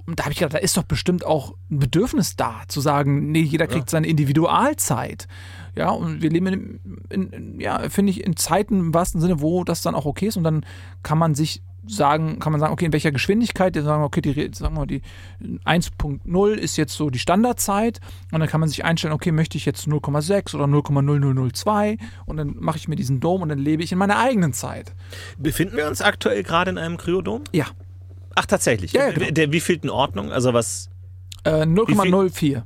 [0.07, 3.33] Und da habe ich gedacht, da ist doch bestimmt auch ein Bedürfnis da, zu sagen,
[3.33, 5.27] nee, jeder kriegt seine Individualzeit.
[5.75, 6.81] Ja, und wir leben in,
[7.11, 10.29] in, in ja, finde ich, in Zeiten im wahrsten Sinne, wo das dann auch okay
[10.29, 10.65] ist und dann
[11.03, 14.21] kann man sich sagen, kann man sagen, okay, in welcher Geschwindigkeit, dann sagen wir, okay,
[14.21, 15.03] die, sagen wir, die
[15.65, 18.01] 1.0 ist jetzt so die Standardzeit
[18.33, 22.57] und dann kann man sich einstellen, okay, möchte ich jetzt 0,6 oder 0,0002 und dann
[22.59, 24.95] mache ich mir diesen Dom und dann lebe ich in meiner eigenen Zeit.
[25.39, 27.45] Befinden wir uns aktuell gerade in einem Kryodom?
[27.53, 27.67] Ja,
[28.37, 28.93] Ach, tatsächlich.
[28.93, 29.31] Ja, ja, genau.
[29.31, 30.31] Der wievielten Ordnung?
[30.31, 30.89] Also was?
[31.47, 32.63] äh, 0,04.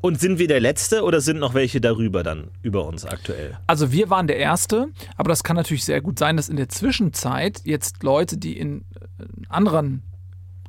[0.00, 3.56] Und sind wir der Letzte oder sind noch welche darüber dann über uns aktuell?
[3.68, 6.68] Also wir waren der Erste, aber das kann natürlich sehr gut sein, dass in der
[6.68, 10.02] Zwischenzeit jetzt Leute, die in äh, anderen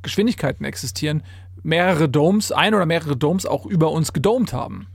[0.02, 1.24] Geschwindigkeiten existieren,
[1.64, 4.86] mehrere Domes, ein oder mehrere Domes auch über uns gedomt haben.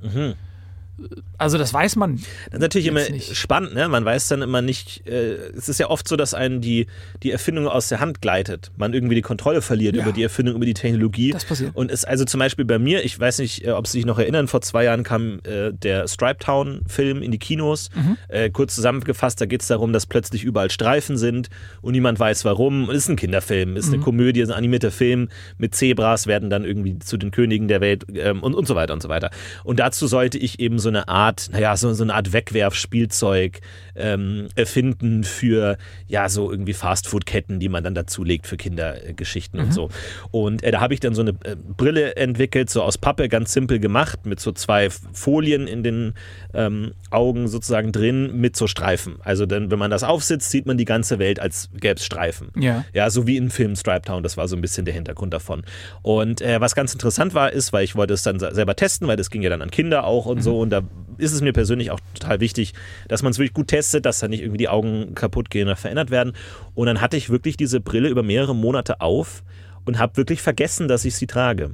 [1.37, 2.15] Also das weiß man.
[2.17, 3.35] Das ist natürlich immer nicht.
[3.35, 3.87] spannend, ne?
[3.87, 6.87] Man weiß dann immer nicht, äh, es ist ja oft so, dass einen die,
[7.23, 8.71] die Erfindung aus der Hand gleitet.
[8.77, 10.03] Man irgendwie die Kontrolle verliert Ja.
[10.03, 11.31] über die Erfindung, über die Technologie.
[11.31, 11.75] Das passiert.
[11.75, 14.19] Und es also zum Beispiel bei mir, ich weiß nicht, äh, ob Sie sich noch
[14.19, 17.89] erinnern, vor zwei Jahren kam äh, der Stripe Town-Film in die Kinos.
[17.95, 18.17] Mhm.
[18.27, 21.49] Äh, kurz zusammengefasst, da geht es darum, dass plötzlich überall Streifen sind
[21.81, 22.89] und niemand weiß warum.
[22.89, 23.93] Und es ist ein Kinderfilm, es ist Mhm.
[23.95, 27.67] eine Komödie, es ist ein animierter Film mit Zebras, werden dann irgendwie zu den Königen
[27.69, 29.29] der Welt ähm, und, und so weiter und so weiter.
[29.63, 33.61] Und dazu sollte ich eben so eine Art, naja, so, so eine Art Wegwerfspielzeug
[33.95, 35.77] ähm, erfinden für,
[36.07, 39.89] ja, so irgendwie Fastfood-Ketten, die man dann dazulegt für Kindergeschichten und so.
[40.31, 43.53] Und äh, da habe ich dann so eine äh, Brille entwickelt, so aus Pappe, ganz
[43.53, 46.13] simpel gemacht, mit so zwei Folien in den
[46.53, 49.17] ähm, Augen sozusagen drin, mit so Streifen.
[49.23, 52.49] Also dann, wenn man das aufsitzt, sieht man die ganze Welt, als gäbe Streifen.
[52.57, 52.85] Ja.
[52.93, 55.63] Ja, so wie im Film Stripe Town, das war so ein bisschen der Hintergrund davon.
[56.01, 59.07] Und äh, was ganz interessant war, ist, weil ich wollte es dann se- selber testen,
[59.07, 60.59] weil das ging ja dann an Kinder auch und so.
[60.59, 60.78] Und da
[61.17, 62.73] ist es mir persönlich auch total wichtig,
[63.07, 65.75] dass man es wirklich gut testet, dass da nicht irgendwie die Augen kaputt gehen oder
[65.75, 66.33] verändert werden.
[66.73, 69.43] Und dann hatte ich wirklich diese Brille über mehrere Monate auf
[69.85, 71.71] und habe wirklich vergessen, dass ich sie trage.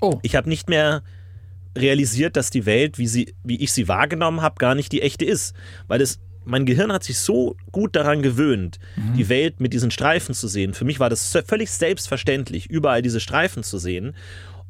[0.00, 0.18] Oh.
[0.22, 1.02] Ich habe nicht mehr
[1.76, 5.24] realisiert, dass die Welt, wie, sie, wie ich sie wahrgenommen habe, gar nicht die echte
[5.24, 5.54] ist.
[5.86, 8.78] Weil es, mein Gehirn hat sich so gut daran gewöhnt,
[9.16, 10.74] die Welt mit diesen Streifen zu sehen.
[10.74, 14.14] Für mich war das völlig selbstverständlich, überall diese Streifen zu sehen,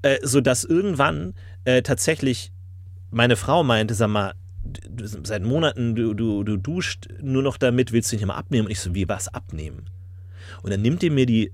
[0.03, 1.35] äh, sodass irgendwann
[1.65, 2.53] äh, tatsächlich
[3.13, 4.35] meine Frau meinte, sag mal,
[4.65, 8.67] du, seit Monaten, du, du, du duscht nur noch damit, willst du nicht mal abnehmen?
[8.67, 9.87] Und ich so, wie was abnehmen?
[10.63, 11.53] Und dann nimmt ihr mir die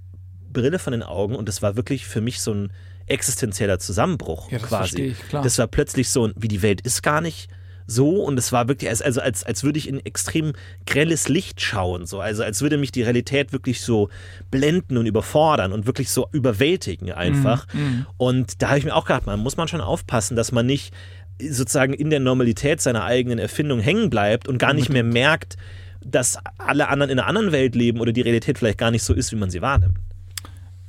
[0.52, 2.72] Brille von den Augen und das war wirklich für mich so ein
[3.06, 5.02] existenzieller Zusammenbruch Ja, das quasi.
[5.02, 5.42] ich, klar.
[5.42, 7.48] Das war plötzlich so, wie die Welt ist gar nicht
[7.90, 10.52] so und es war wirklich, als- also als, als würde ich in extrem
[10.84, 12.20] grelles Licht schauen, so.
[12.20, 14.10] also als würde mich die Realität wirklich so
[14.50, 17.66] blenden und überfordern und wirklich so überwältigen einfach.
[17.72, 20.66] Mhm, Und da habe ich mir auch gedacht, man muss man schon aufpassen, dass man
[20.66, 20.92] nicht
[21.40, 25.56] sozusagen in der Normalität seiner eigenen Erfindung hängen bleibt und gar nicht mehr merkt,
[26.04, 29.12] dass alle anderen in einer anderen Welt leben oder die Realität vielleicht gar nicht so
[29.14, 29.98] ist, wie man sie wahrnimmt.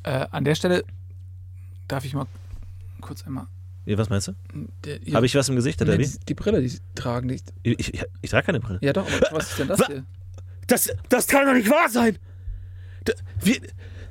[0.03, 0.83] Äh, an der Stelle
[1.87, 2.25] darf ich mal
[3.01, 3.47] kurz einmal.
[3.85, 4.33] Wie, Was meinst du?
[4.85, 6.19] Der, Habe ich was im Gesicht oder Nee, wie?
[6.27, 8.79] die, Brille, die sie tragen, die, Ich, ich, ich trage keine Brille.
[8.81, 10.05] ja doch, aber was ist denn das hier?
[10.67, 12.17] Das, das kann doch nicht wahr sein!
[13.05, 13.59] Da, wie,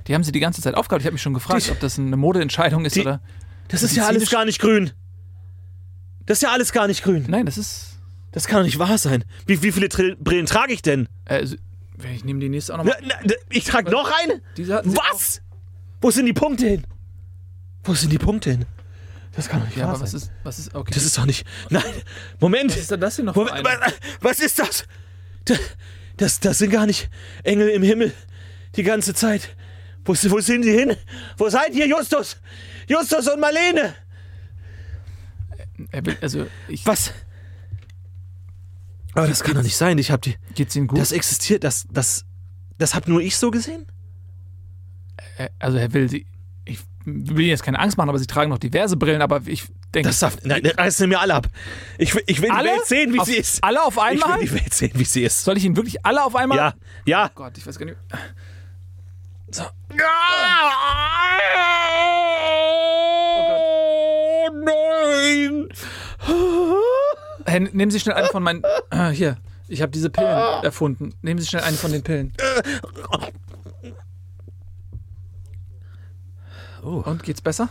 [0.09, 1.03] Die haben sie die ganze Zeit aufgehabt.
[1.03, 3.21] Ich habe mich schon gefragt, Die- ob das eine Modeentscheidung ist Die- oder.
[3.69, 4.91] das ist ja alles gar nicht grün.
[6.29, 7.25] Das ist ja alles gar nicht grün.
[7.27, 7.99] Nein, das ist.
[8.33, 9.25] Das kann doch nicht wahr sein.
[9.47, 11.09] Wie, wie viele Trill Brillen trage ich denn?
[11.25, 11.47] Äh,
[12.15, 12.99] ich nehme die nächste auch nochmal.
[13.49, 14.43] ich trage noch eine?
[14.85, 15.41] Was?
[16.03, 16.85] Wo sind die Punkte hin?
[17.83, 18.67] Wo sind die Punkte hin?
[19.35, 20.21] Das kann doch nicht Ja, wahr aber was sein.
[20.21, 20.93] ist, was ist, okay.
[20.93, 21.47] Das ist doch nicht.
[21.71, 21.83] Nein,
[22.41, 22.73] Moment.
[22.73, 24.85] was ist denn das hier noch Moment, was, was ist das?
[25.47, 25.59] Das,
[26.19, 26.41] das?
[26.41, 27.09] das sind gar nicht
[27.45, 28.13] Engel im Himmel
[28.77, 29.57] die ganze Zeit.
[30.05, 30.95] Wo, wo sind sie hin?
[31.39, 32.37] Wo seid ihr, Justus?
[32.87, 33.95] Justus und Marlene?
[35.91, 37.13] Er will, also, ich, Was?
[39.15, 39.99] Aber das kann doch nicht sein.
[39.99, 40.37] Ich habe die.
[40.55, 40.99] geht's Ihnen gut?
[40.99, 41.65] Das existiert.
[41.65, 42.25] Das, das,
[42.79, 43.87] das hab nur ich so gesehen?
[45.59, 46.27] Also, Herr Will, Sie,
[46.65, 49.65] ich will Ihnen jetzt keine Angst machen, aber Sie tragen noch diverse Brillen, aber ich
[49.95, 50.09] denke.
[50.09, 51.49] Das darf, nein, reißen mir alle ab.
[51.97, 52.69] Ich, will- ich will alle?
[52.69, 53.65] die Welt sehen, wie auf, sie ist.
[53.65, 54.41] Alle auf Ich einmal?
[54.41, 55.43] will die Welt sehen, wie sie ist.
[55.45, 56.59] Soll ich Ihnen wirklich alle auf einmal?
[56.59, 56.75] Ja,
[57.07, 57.27] ja.
[57.31, 57.97] Oh Gott, ich weiß gar nicht.
[59.51, 59.65] So.
[59.65, 59.95] Oh
[64.69, 65.69] nein!
[67.47, 68.63] Herr, nehmen Sie schnell eine von meinen.
[68.91, 69.37] Äh, hier,
[69.69, 71.15] ich habe diese Pillen erfunden.
[71.23, 72.33] Nehmen Sie schnell eine von den Pillen.
[76.83, 77.03] Oh.
[77.05, 77.69] Und geht's besser?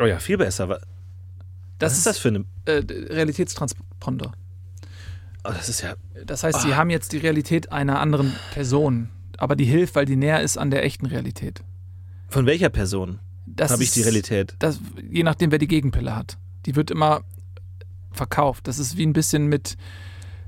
[0.00, 0.68] oh ja, viel besser.
[0.68, 0.80] Was
[1.78, 2.44] Das ist das für eine.
[2.66, 4.32] Äh, Realitätstransponder.
[5.44, 5.94] Oh, das ist ja.
[6.24, 6.60] Das heißt, Ah.
[6.60, 10.56] Sie haben jetzt die Realität einer anderen Person, aber die hilft, weil die näher ist
[10.58, 11.62] an der echten Realität.
[12.28, 13.18] Von welcher Person
[13.60, 14.54] habe ich die Realität?
[14.58, 14.80] Das,
[15.10, 16.38] je nachdem, wer die Gegenpille hat.
[16.66, 17.22] Die wird immer
[18.12, 18.68] verkauft.
[18.68, 19.76] Das ist wie ein bisschen mit.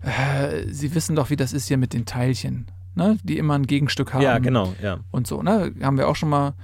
[0.03, 3.19] Äh, Sie wissen doch, wie das ist hier mit den Teilchen, ne?
[3.23, 4.23] die immer ein Gegenstück haben.
[4.23, 5.01] Ja, genau, ja.
[5.11, 5.73] Und so, ne?
[5.83, 6.55] Haben wir auch schon mal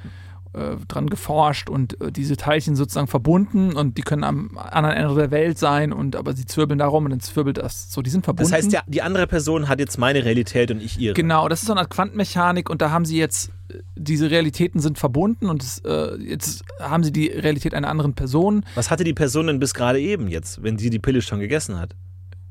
[0.57, 5.15] äh, dran geforscht und äh, diese Teilchen sozusagen verbunden und die können am anderen Ende
[5.15, 8.01] der Welt sein und aber sie zwirbeln darum und dann zwirbelt das so.
[8.01, 8.51] Die sind verbunden.
[8.51, 11.13] Das heißt, ja, die andere Person hat jetzt meine Realität und ich ihre.
[11.13, 13.51] Genau, das ist so eine Art Quantenmechanik und da haben sie jetzt,
[13.97, 18.65] diese Realitäten sind verbunden und es, äh, jetzt haben sie die Realität einer anderen Person.
[18.75, 21.79] Was hatte die Person denn bis gerade eben jetzt, wenn sie die Pille schon gegessen
[21.79, 21.95] hat?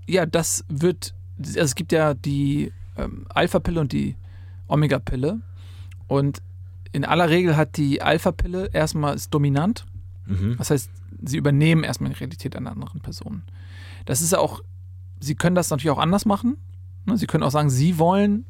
[0.07, 4.15] Ja, das wird, also es gibt ja die ähm, Alpha-Pille und die
[4.67, 5.39] Omega-Pille
[6.07, 6.41] und
[6.91, 9.85] in aller Regel hat die Alpha-Pille erstmal ist dominant
[10.25, 10.55] Mhm.
[10.57, 10.89] Das heißt,
[11.23, 13.43] sie übernehmen erstmal die Realität einer anderen Person.
[14.05, 14.61] Das ist ja auch,
[15.19, 16.57] sie können das natürlich auch anders machen.
[17.05, 17.17] Ne?
[17.17, 18.45] Sie können auch sagen, sie wollen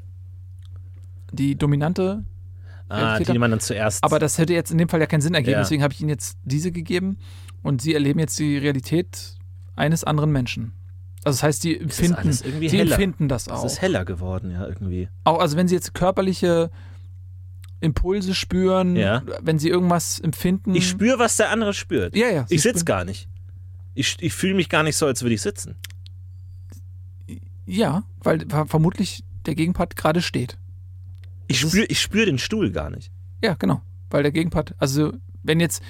[1.32, 2.24] die dominante,
[2.88, 4.04] Ah, die, die man dann zuerst.
[4.04, 5.60] aber das hätte jetzt in dem Fall ja keinen Sinn ergeben, Ja.
[5.60, 7.18] deswegen habe ich ihnen jetzt diese gegeben
[7.64, 9.36] und sie erleben jetzt die Realität
[9.76, 10.74] eines anderen Menschen.
[11.24, 12.92] Also das heißt, das empfinden, sie heller.
[12.92, 13.66] empfinden das Es auch.
[13.66, 15.10] ist heller geworden, ja, irgendwie.
[15.24, 15.40] auch.
[15.40, 16.70] Also wenn sie jetzt körperliche
[17.82, 19.24] Impulse spüren, Ja.
[19.42, 20.76] wenn sie irgendwas empfinden.
[20.76, 22.16] Ich spüre, was der andere spürt.
[22.16, 22.46] Ja, ja.
[22.50, 23.28] Ich sitze gar nicht.
[23.96, 25.76] Ich, ich fühle mich gar nicht so, als würde ich sitzen.
[27.66, 30.58] Ja, weil ver- vermutlich der Gegenpart gerade steht.
[31.48, 33.12] Ich spüre spür den Stuhl gar nicht.
[33.44, 33.82] Ja, genau.
[34.10, 35.82] Weil der Gegenpart, also wenn jetzt,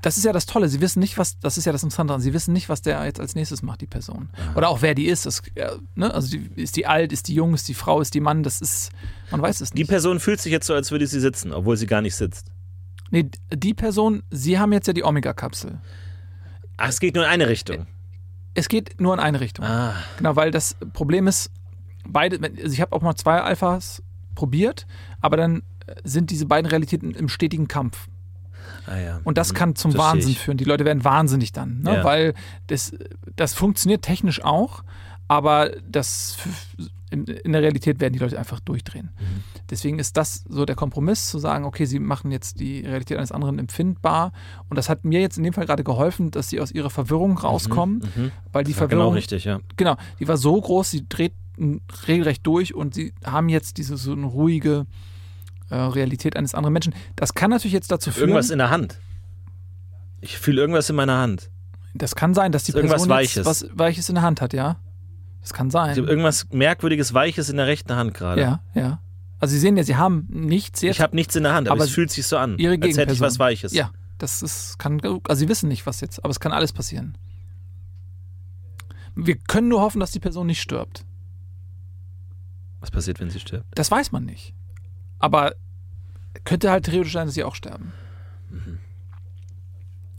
[0.00, 2.20] das ist ja das Tolle, sie wissen nicht, was, das ist ja das Interessante, daran,
[2.20, 4.30] sie wissen nicht, was der jetzt als nächstes macht, die Person.
[4.56, 5.26] Oder auch wer die ist.
[5.26, 6.12] Das, ja, ne?
[6.12, 8.60] Also die, ist die alt, ist die jung, ist die Frau, ist die Mann, das
[8.60, 8.90] ist,
[9.30, 9.88] man weiß es Die nicht.
[9.88, 12.50] Person fühlt sich jetzt so, als würde sie sitzen, obwohl sie gar nicht sitzt.
[13.10, 15.78] nee, die Person, sie haben jetzt ja die Omega-Kapsel.
[16.78, 17.86] Ach, es geht nur in eine Richtung.
[18.54, 19.64] Es geht nur in eine Richtung.
[19.64, 21.50] Ah, Genau, weil das Problem ist,
[22.08, 24.02] beide, also ich habe auch mal zwei Alphas
[24.34, 24.86] probiert,
[25.20, 28.08] aber dann äh, sind diese beiden Realitäten im stetigen Kampf.
[28.86, 29.20] ah ja.
[29.24, 29.56] Und das Mhm.
[29.56, 30.56] kann zum Versteh Wahnsinn führen.
[30.58, 31.96] Die Leute werden wahnsinnig dann, ne?
[31.96, 32.04] Ja.
[32.04, 32.34] weil
[32.68, 32.92] das,
[33.36, 34.82] das funktioniert technisch auch,
[35.28, 36.36] aber das
[37.10, 39.10] in, der Realität werden die Leute einfach durchdrehen.
[39.18, 39.42] Mhm.
[39.68, 43.32] Deswegen ist das so der Kompromiss, zu sagen, okay, sie machen jetzt die Realität eines
[43.32, 44.32] anderen empfindbar.
[44.70, 47.36] Und das hat mir jetzt in dem Fall gerade geholfen, dass sie aus ihrer Verwirrung
[47.36, 48.30] rauskommen, Mhm.
[48.50, 49.60] weil die genau Verwirrung richtig, ja.
[49.76, 51.36] genau, die war so groß, sie drehten
[52.06, 54.86] regelrecht durch und sie haben jetzt diese so eine ruhige
[55.70, 56.94] äh, Realität eines anderen Menschen.
[57.16, 58.98] Das kann natürlich jetzt dazu führen, Irgendwas in der Hand.
[60.20, 61.50] Ich fühle irgendwas in meiner Hand.
[61.94, 63.46] das kann sein, dass die irgendwas Person jetzt Weiches.
[63.46, 64.76] was Weiches in der Hand hat, ja.
[65.40, 66.04] Das kann Ich habe sein.
[66.04, 68.40] irgendwas merkwürdiges, weiches in der rechten Hand gerade.
[68.40, 69.00] Ja, ja.
[69.40, 70.96] Also Sie sehen ja, Sie haben nichts jetzt.
[70.96, 72.96] Ich habe nichts in der Hand, aber, Aber es fühlt sich so an, Ihre als
[72.96, 73.72] hätte ich was Weiches.
[73.72, 77.18] Ja, das ist, kann, also Sie wissen nicht, was jetzt, aber es kann alles passieren.
[79.16, 81.04] Wir können nur hoffen, dass die Person nicht stirbt.
[82.82, 83.64] Was passiert, wenn sie stirbt?
[83.74, 84.52] Das weiß man nicht.
[85.18, 85.54] Aber
[86.44, 87.92] könnte halt theoretisch sein, dass sie auch sterben.
[88.50, 88.78] Mhm.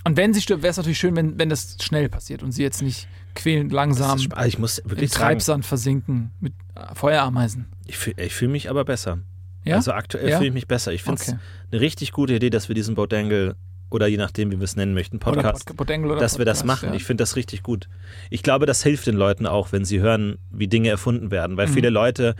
[0.05, 2.61] Und wenn sie stirbt, wäre es natürlich schön, wenn, wenn das schnell passiert und sie
[2.64, 6.93] jetzt nicht quälend langsam ist also ich muss im wirklich sagen, Treibsand versinken mit äh,
[6.93, 7.68] Feuerameisen.
[7.86, 9.20] ich fühle fühl mich aber besser.
[9.64, 9.78] Ja?
[9.78, 10.38] Also aktuell Ja?
[10.38, 10.91] fühle ich mich besser.
[10.91, 11.38] Ich finde es Okay.
[11.72, 13.55] eine richtig gute Idee, dass wir diesen Bodangle
[13.94, 16.89] oder je nachdem, wie wir es nennen möchten, Podcast, Pod dass wir das Podcast, machen.
[16.89, 16.96] Ja.
[16.96, 17.88] Ich finde das richtig gut.
[18.32, 21.58] Ich glaube, das hilft den Leuten auch, wenn sie hören, wie Dinge erfunden werden.
[21.58, 21.74] Weil Mhm.
[21.74, 22.36] viele Leute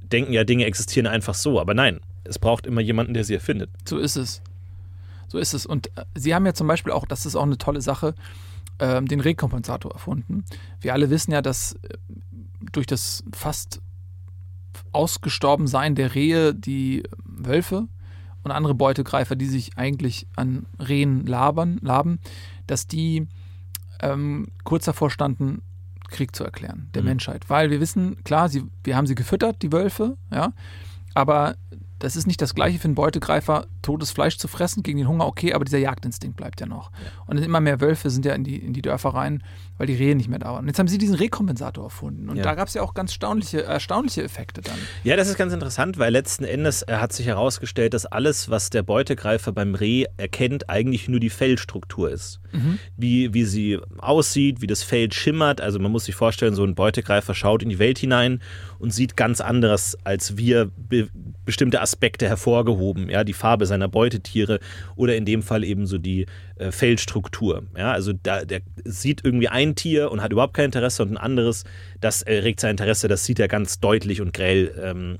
[0.00, 1.60] denken ja, Dinge existieren einfach so.
[1.60, 3.68] Aber nein, es braucht immer jemanden, der sie erfindet.
[3.86, 4.40] So ist es.
[5.28, 5.66] So ist es.
[5.66, 8.14] Und äh, sie haben ja zum Beispiel auch, das ist auch eine tolle Sache,
[8.78, 10.46] ähm, den Rekompensator erfunden.
[10.80, 11.88] Wir alle wissen ja, dass äh,
[12.72, 13.82] durch das fast
[14.92, 17.86] ausgestorben sein der Rehe die Wölfe
[18.46, 22.20] und andere Beutegreifer, die sich eigentlich an Rehen labern, laben,
[22.66, 23.26] dass die
[24.00, 25.62] ähm, kurz davor standen,
[26.08, 27.08] Krieg zu erklären, der Mhm.
[27.08, 27.50] Menschheit.
[27.50, 30.52] Weil wir wissen, klar, sie, wir haben sie gefüttert, die Wölfe, ja,
[31.14, 31.56] aber
[31.98, 35.26] das ist nicht das Gleiche für einen Beutegreifer, totes Fleisch zu fressen gegen den Hunger,
[35.26, 36.90] okay, aber dieser Jagdinstinkt bleibt ja noch.
[37.26, 39.42] Und immer mehr Wölfe sind ja in die, in die Dörfer rein,
[39.78, 40.60] weil die Rehe nicht mehr da waren.
[40.64, 42.28] Und jetzt haben sie diesen Rekompensator erfunden.
[42.28, 42.42] Und Ja.
[42.42, 44.74] da gab es ja auch ganz erstaunliche, erstaunliche Effekte dann.
[45.04, 48.70] Ja, das ist ganz interessant, weil letzten Endes äh, hat sich herausgestellt, dass alles, was
[48.70, 52.40] der Beutegreifer beim Reh erkennt, eigentlich nur die Fellstruktur ist.
[52.96, 55.60] Wie, wie sie aussieht, wie das Fell schimmert.
[55.60, 58.40] Also man muss sich vorstellen, so ein Beutegreifer schaut in die Welt hinein
[58.78, 61.08] und sieht ganz anderes als wir be
[61.44, 63.10] bestimmte Aspekte hervorgehoben.
[63.10, 64.60] Ja, die Farbe seiner Beutetiere
[64.96, 67.64] oder in dem Fall eben so die äh, Fellstruktur.
[67.76, 71.16] Ja, also da, der sieht irgendwie ein Tier und hat überhaupt kein Interesse und ein
[71.16, 71.64] anderes,
[72.00, 74.74] das äh, regt sein Interesse, das sieht er ganz deutlich und grell.
[74.82, 75.18] Ähm,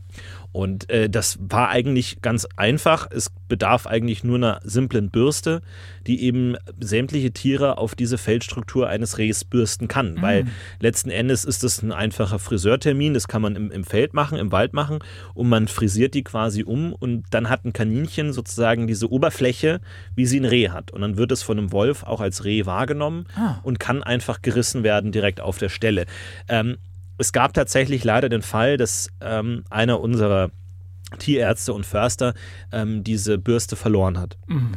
[0.57, 3.11] und äh, das war eigentlich ganz einfach.
[3.11, 5.61] Es bedarf eigentlich nur einer simplen Bürste,
[6.07, 10.16] die eben sämtliche Tiere auf diese Feldstruktur eines Rehs bürsten kann.
[10.22, 10.46] Weil
[10.80, 13.12] letzten Endes ist das ein einfacher Friseurtermin.
[13.12, 15.00] Das kann man im, im Feld machen, im Wald machen.
[15.34, 16.94] Und man frisiert die quasi um.
[16.94, 19.82] Und dann hat ein Kaninchen sozusagen diese Oberfläche,
[20.14, 20.90] wie sie ein Reh hat.
[20.90, 23.61] Und dann wird es von einem Wolf auch als Reh wahrgenommen Ah.
[23.62, 26.07] und kann einfach gerissen werden direkt auf der Stelle.
[26.48, 26.78] Ähm,
[27.19, 30.51] es gab tatsächlich leider den Fall, dass ähm, einer unserer
[31.19, 32.35] Tierärzte und Förster
[32.73, 34.39] ähm, diese Bürste verloren hat.
[34.47, 34.73] Mhm.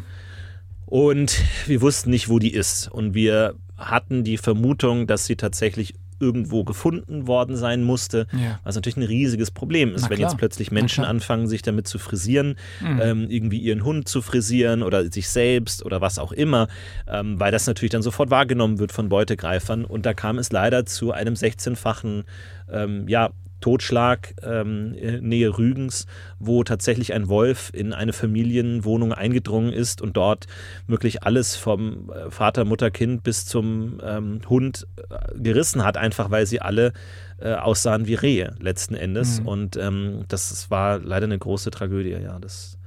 [0.86, 2.88] Und wir wussten nicht, wo die ist.
[2.88, 8.60] Und wir hatten die Vermutung, dass sie tatsächlich irgendwo gefunden worden sein musste, Ja.
[8.64, 10.30] was natürlich ein riesiges Problem ist, Na wenn klar.
[10.32, 13.00] jetzt plötzlich Menschen anfangen, sich damit zu frisieren, Mhm.
[13.02, 16.68] ähm, irgendwie ihren Hund zu frisieren oder sich selbst oder was auch immer,
[17.08, 19.86] ähm, weil das natürlich dann sofort wahrgenommen wird von Beutegreifern.
[19.86, 22.24] Und da kam es leider zu einem 16-fachen
[22.72, 23.30] ähm, ja,
[23.62, 26.06] Totschlag ähm, Nähe Rügens,
[26.40, 30.48] wo tatsächlich ein Wolf in eine Familienwohnung eingedrungen ist und dort
[30.88, 36.32] wirklich alles vom äh, Vater, Mutter, Kind bis zum ähm, Hund äh, gerissen hat, einfach
[36.32, 36.94] weil sie alle
[37.40, 39.42] äh, aussahen wie Rehe letzten Endes.
[39.42, 39.48] Mhm.
[39.48, 42.40] Und ähm, das war leider eine große Tragödie, ja.
[42.40, 42.78] Das,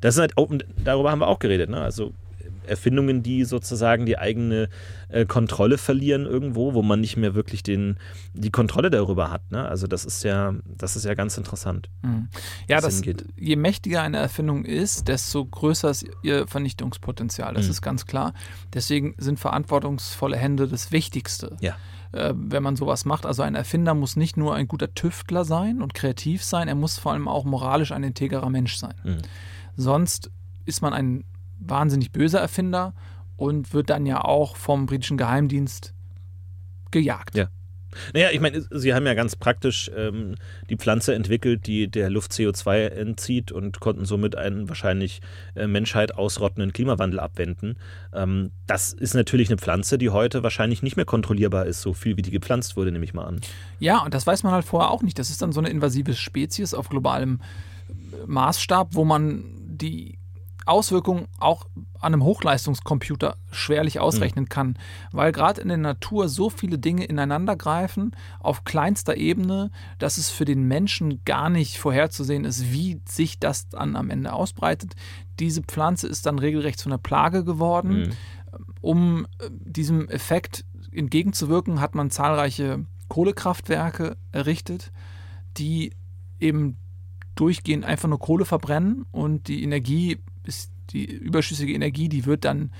[0.00, 0.48] das ist halt, oh,
[0.84, 1.80] darüber haben wir auch geredet, ne?
[1.80, 2.12] Also
[2.66, 4.68] Erfindungen, die sozusagen die eigene
[5.08, 7.98] äh, Kontrolle verlieren irgendwo, wo man nicht mehr wirklich den,
[8.34, 9.50] die Kontrolle darüber hat.
[9.50, 9.66] Ne?
[9.66, 11.88] Also das ist ja, das ist ja ganz interessant.
[12.02, 12.28] Mhm.
[12.68, 13.02] Ja, das,
[13.36, 17.54] je mächtiger eine Erfindung ist, desto größer ist ihr Vernichtungspotenzial.
[17.54, 17.70] Das Mhm.
[17.70, 18.34] ist ganz klar.
[18.74, 21.56] Deswegen sind verantwortungsvolle Hände das Wichtigste.
[21.60, 21.76] Ja.
[22.12, 23.26] Äh, wenn man sowas macht.
[23.26, 26.98] Also ein Erfinder muss nicht nur ein guter Tüftler sein und kreativ sein, er muss
[26.98, 28.94] vor allem auch moralisch ein integrer Mensch sein.
[29.04, 29.18] Mhm.
[29.76, 30.30] Sonst
[30.64, 31.24] ist man ein
[31.58, 32.94] wahnsinnig böser Erfinder
[33.36, 35.94] und wird dann ja auch vom britischen Geheimdienst
[36.90, 37.36] gejagt.
[37.36, 37.48] Ja.
[38.12, 40.34] Naja, ich meine, sie haben ja ganz praktisch ähm,
[40.68, 45.20] die Pflanze entwickelt, die der Luft CO2 entzieht und konnten somit einen wahrscheinlich
[45.54, 47.76] äh, Menschheit ausrottenden Klimawandel abwenden.
[48.12, 52.16] Ähm, das ist natürlich eine Pflanze, die heute wahrscheinlich nicht mehr kontrollierbar ist, so viel
[52.16, 53.40] wie die gepflanzt wurde, nehme ich mal an.
[53.78, 55.18] Ja, und das weiß man halt vorher auch nicht.
[55.18, 57.40] Das ist dann so eine invasive Spezies auf globalem
[57.88, 60.15] äh, Maßstab, wo man die
[60.66, 61.66] Auswirkungen auch
[62.00, 64.78] an einem Hochleistungskomputer schwerlich ausrechnen kann,
[65.12, 70.30] weil gerade in der Natur so viele Dinge ineinander greifen auf kleinster Ebene, dass es
[70.30, 74.94] für den Menschen gar nicht vorherzusehen ist, wie sich das dann am Ende ausbreitet.
[75.38, 78.00] Diese Pflanze ist dann regelrecht zu einer Plage geworden.
[78.00, 78.10] Mhm.
[78.80, 84.92] Um äh, diesem Effekt entgegenzuwirken, hat man zahlreiche Kohlekraftwerke errichtet,
[85.58, 85.92] die
[86.40, 86.76] eben
[87.36, 92.70] durchgehend einfach nur Kohle verbrennen und die Energie, ist die überschüssige Energie, die wird dann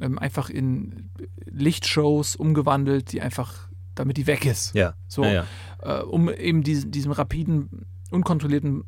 [0.00, 1.10] ähm, einfach in
[1.46, 4.74] Lichtshows umgewandelt, die einfach, damit die weg ist.
[4.74, 4.94] Ja.
[5.08, 5.44] So, ja,
[5.82, 6.00] ja.
[6.00, 8.84] äh, um eben diesem, diesem rapiden, unkontrollierten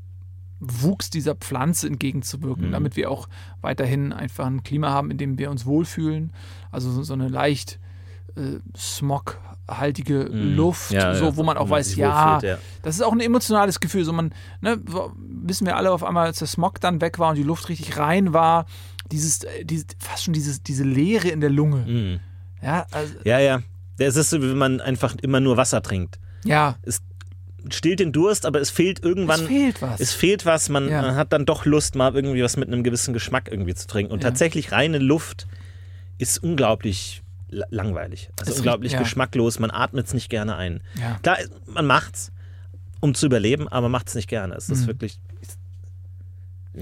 [0.59, 2.73] Wuchs dieser Pflanze entgegenzuwirken, Mhm.
[2.73, 3.29] damit wir auch
[3.61, 6.33] weiterhin einfach ein Klima haben, in dem wir uns wohlfühlen.
[6.71, 7.79] Also so, so eine leicht
[8.37, 8.59] äh,
[9.69, 10.57] smoghaltige Mhm.
[10.57, 11.37] Luft, Ja, so, ja.
[11.37, 12.59] wo man auch man weiß, sich ja, wohlfühlt, ja.
[12.83, 14.05] das ist auch ein emotionales Gefühl.
[14.05, 14.79] So man, ne,
[15.19, 17.97] wissen wir alle auf einmal, als der Smog dann weg war und die Luft richtig
[17.99, 18.67] rein war,
[19.13, 21.85] dieses, äh, dieses fast schon dieses, diese Leere in der Lunge.
[21.87, 22.21] Mhm.
[22.63, 23.63] Ja, also, Ja, ja.
[23.99, 26.19] Es ist so, wie wenn man einfach immer nur Wasser trinkt.
[26.45, 26.77] ja,
[27.69, 29.41] Stillt den Durst, aber es fehlt irgendwann.
[29.41, 29.99] es fehlt was.
[29.99, 31.03] Es fehlt was, man, Ja.
[31.03, 34.13] man hat dann doch Lust, mal irgendwie was mit einem gewissen Geschmack irgendwie zu trinken.
[34.13, 35.49] Und tatsächlich reine Luft
[36.17, 38.31] ist unglaublich la- langweilig.
[38.41, 39.05] Also Ist unglaublich richtig, ja.
[39.05, 40.81] geschmacklos, man atmet es nicht gerne ein.
[41.01, 41.19] ja.
[41.23, 42.33] Klar, man macht's,
[43.01, 44.55] um zu überleben, aber man macht es nicht gerne.
[44.55, 44.87] Es ist Mhm.
[44.89, 45.19] wirklich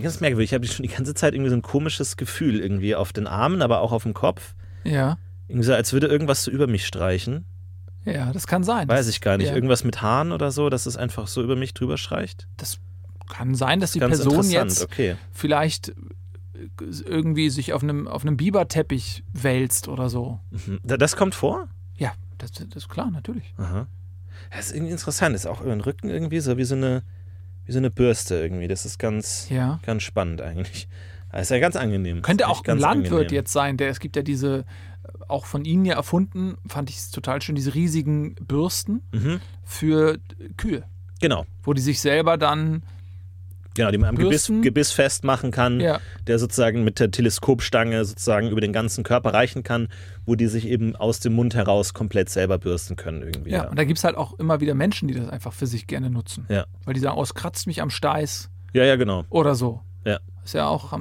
[0.00, 0.50] ganz merkwürdig.
[0.50, 3.62] Ich habe schon die ganze Zeit irgendwie so ein komisches Gefühl irgendwie auf den Armen,
[3.62, 4.54] aber auch auf dem Kopf.
[4.84, 7.44] ja, Irgendwie so, als würde irgendwas so über mich streichen.
[8.04, 8.88] ja, das kann sein.
[8.88, 9.48] Weiß ich gar nicht.
[9.48, 9.54] Ja.
[9.54, 12.48] Irgendwas mit Haaren oder so, dass es einfach so über mich drüber streicht.
[12.56, 12.78] Das
[13.30, 15.16] kann sein, dass die Ganz Person jetzt okay.
[15.32, 15.92] vielleicht
[16.80, 20.40] irgendwie sich auf einem, auf einem Biberteppich wälzt oder so.
[20.50, 20.80] Mhm.
[20.84, 21.68] Da- Das kommt vor?
[21.96, 23.54] Ja, das, das ist klar, natürlich.
[23.56, 23.86] Aha.
[24.50, 25.34] Das ist irgendwie interessant.
[25.34, 27.02] Ist auch über den Rücken irgendwie so wie so eine,
[27.66, 28.68] wie so eine Bürste irgendwie.
[28.68, 29.80] Das ist ganz, Ja.
[29.84, 30.88] ganz spannend eigentlich.
[31.32, 32.22] Das ist ja ganz angenehm.
[32.22, 33.34] Könnte auch ein Landwirt angenehm.
[33.34, 34.64] jetzt sein, der es gibt ja diese, äh,
[35.26, 39.40] auch von ihnen ja erfunden, fand ich es total schön, diese riesigen Bürsten Mhm.
[39.64, 40.18] für
[40.56, 40.84] Kühe,
[41.20, 41.44] Genau.
[41.64, 42.82] wo die sich selber dann,
[43.74, 44.50] Genau, die man am Gebiss.
[44.62, 49.62] Gebiss festmachen kann, ja, der sozusagen mit der Teleskopstange sozusagen über den ganzen Körper reichen
[49.62, 49.88] kann,
[50.26, 53.50] wo die sich eben aus dem Mund heraus komplett selber bürsten können irgendwie.
[53.50, 53.68] ja.
[53.68, 56.08] Und da gibt es halt auch immer wieder Menschen, die das einfach für sich gerne
[56.08, 56.46] nutzen.
[56.48, 56.66] Ja.
[56.84, 59.24] Weil die sagen, oh, es kratzt mich am Steiß ja, ja, genau.
[59.30, 59.80] oder so.
[60.04, 60.18] Ja.
[60.44, 60.92] Ist ja auch,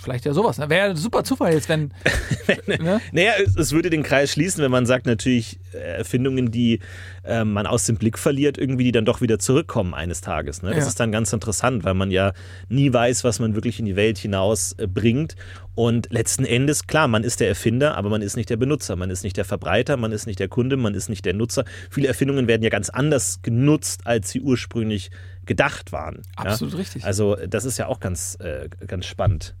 [0.00, 0.58] vielleicht ja sowas.
[0.58, 0.70] Ne?
[0.70, 1.92] Wäre ja super Zufall jetzt, wenn.
[2.66, 3.00] ne?
[3.10, 6.78] Naja, es, es würde den Kreis schließen, wenn man sagt, natürlich äh, Erfindungen, die
[7.24, 10.62] äh, man aus dem Blick verliert, irgendwie, die dann doch wieder zurückkommen eines Tages.
[10.62, 10.70] Ne?
[10.70, 10.86] Das Ja.
[10.88, 12.32] ist dann ganz interessant, weil man ja
[12.68, 15.34] nie weiß, was man wirklich in die Welt hinaus äh, bringt.
[15.74, 19.10] Und letzten Endes, klar, man ist der Erfinder, aber man ist nicht der Benutzer, man
[19.10, 21.64] ist nicht der Verbreiter, man ist nicht der Kunde, man ist nicht der Nutzer.
[21.90, 25.10] Viele Erfindungen werden ja ganz anders genutzt, als sie ursprünglich
[25.46, 26.22] gedacht waren.
[26.36, 26.80] Absolut ja?
[26.80, 27.04] richtig.
[27.04, 29.54] Also das ist ja auch ganz, äh, ganz spannend.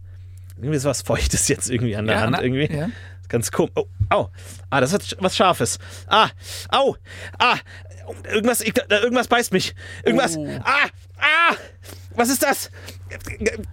[0.56, 2.72] Irgendwie ist was Feuchtes jetzt irgendwie an der Ja, Hand na- irgendwie.
[2.74, 2.88] ja.
[3.28, 3.72] Ganz komisch.
[3.74, 4.30] Oh, au.
[4.70, 5.78] Ah, das ist was Scharfes.
[6.06, 6.28] Ah,
[6.70, 6.96] au.
[7.38, 7.56] Ah,
[8.30, 9.74] irgendwas, ich, irgendwas beißt mich.
[10.04, 10.36] Irgendwas.
[10.36, 10.46] Oh.
[10.62, 10.86] Ah,
[11.18, 11.54] ah.
[12.14, 12.70] Was ist das?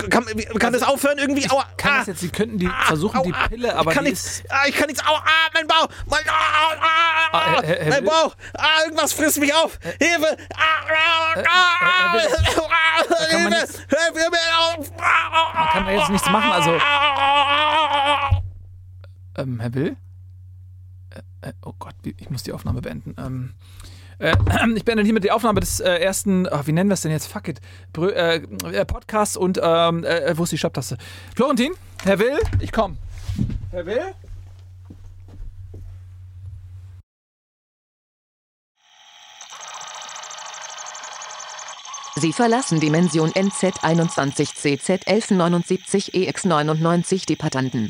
[0.10, 0.26] Kann,
[0.60, 1.50] kann das aufhören irgendwie?
[1.50, 1.66] Aua.
[1.78, 1.98] Kann ah.
[2.00, 3.48] das jetzt, sie könnten die Ah, versuchen, au, die ah.
[3.48, 4.44] Pille, aber ich kann die nichts.
[4.50, 5.04] Ah, ich kann nichts.
[5.06, 5.88] Au, ah, mein Bauch.
[6.06, 6.34] Mein, ah,
[6.80, 8.36] ah, ah, Herr- Herr mein Bauch.
[8.54, 9.80] Ah, irgendwas frisst mich auf.
[10.00, 10.38] Hilfe.
[10.56, 12.38] Ah, ah, Hilfe.
[13.90, 14.92] Hilfe mir auf.
[14.98, 16.80] Man kann da jetzt nichts machen, also.
[19.36, 19.98] Ähm, Herr Will?
[21.10, 23.16] Äh, äh, oh Gott, ich muss die Aufnahme beenden.
[23.18, 23.54] Ähm,
[24.20, 24.36] Äh,
[24.76, 27.28] ich beende hiermit die Aufnahme des äh, ersten, oh, wie nennen wir es denn jetzt?
[27.28, 27.62] Fuck it.
[27.92, 28.36] Brö äh,
[28.72, 30.98] äh, Podcast und, ähm, äh, wo ist die Stopptaste?
[31.36, 32.98] Florentin, Herr Will, ich komm.
[33.72, 34.14] Herr Will?
[42.16, 47.90] Sie verlassen Dimension NZ21CZ 1179 EX99 die Passanten.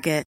[0.00, 0.29] Target.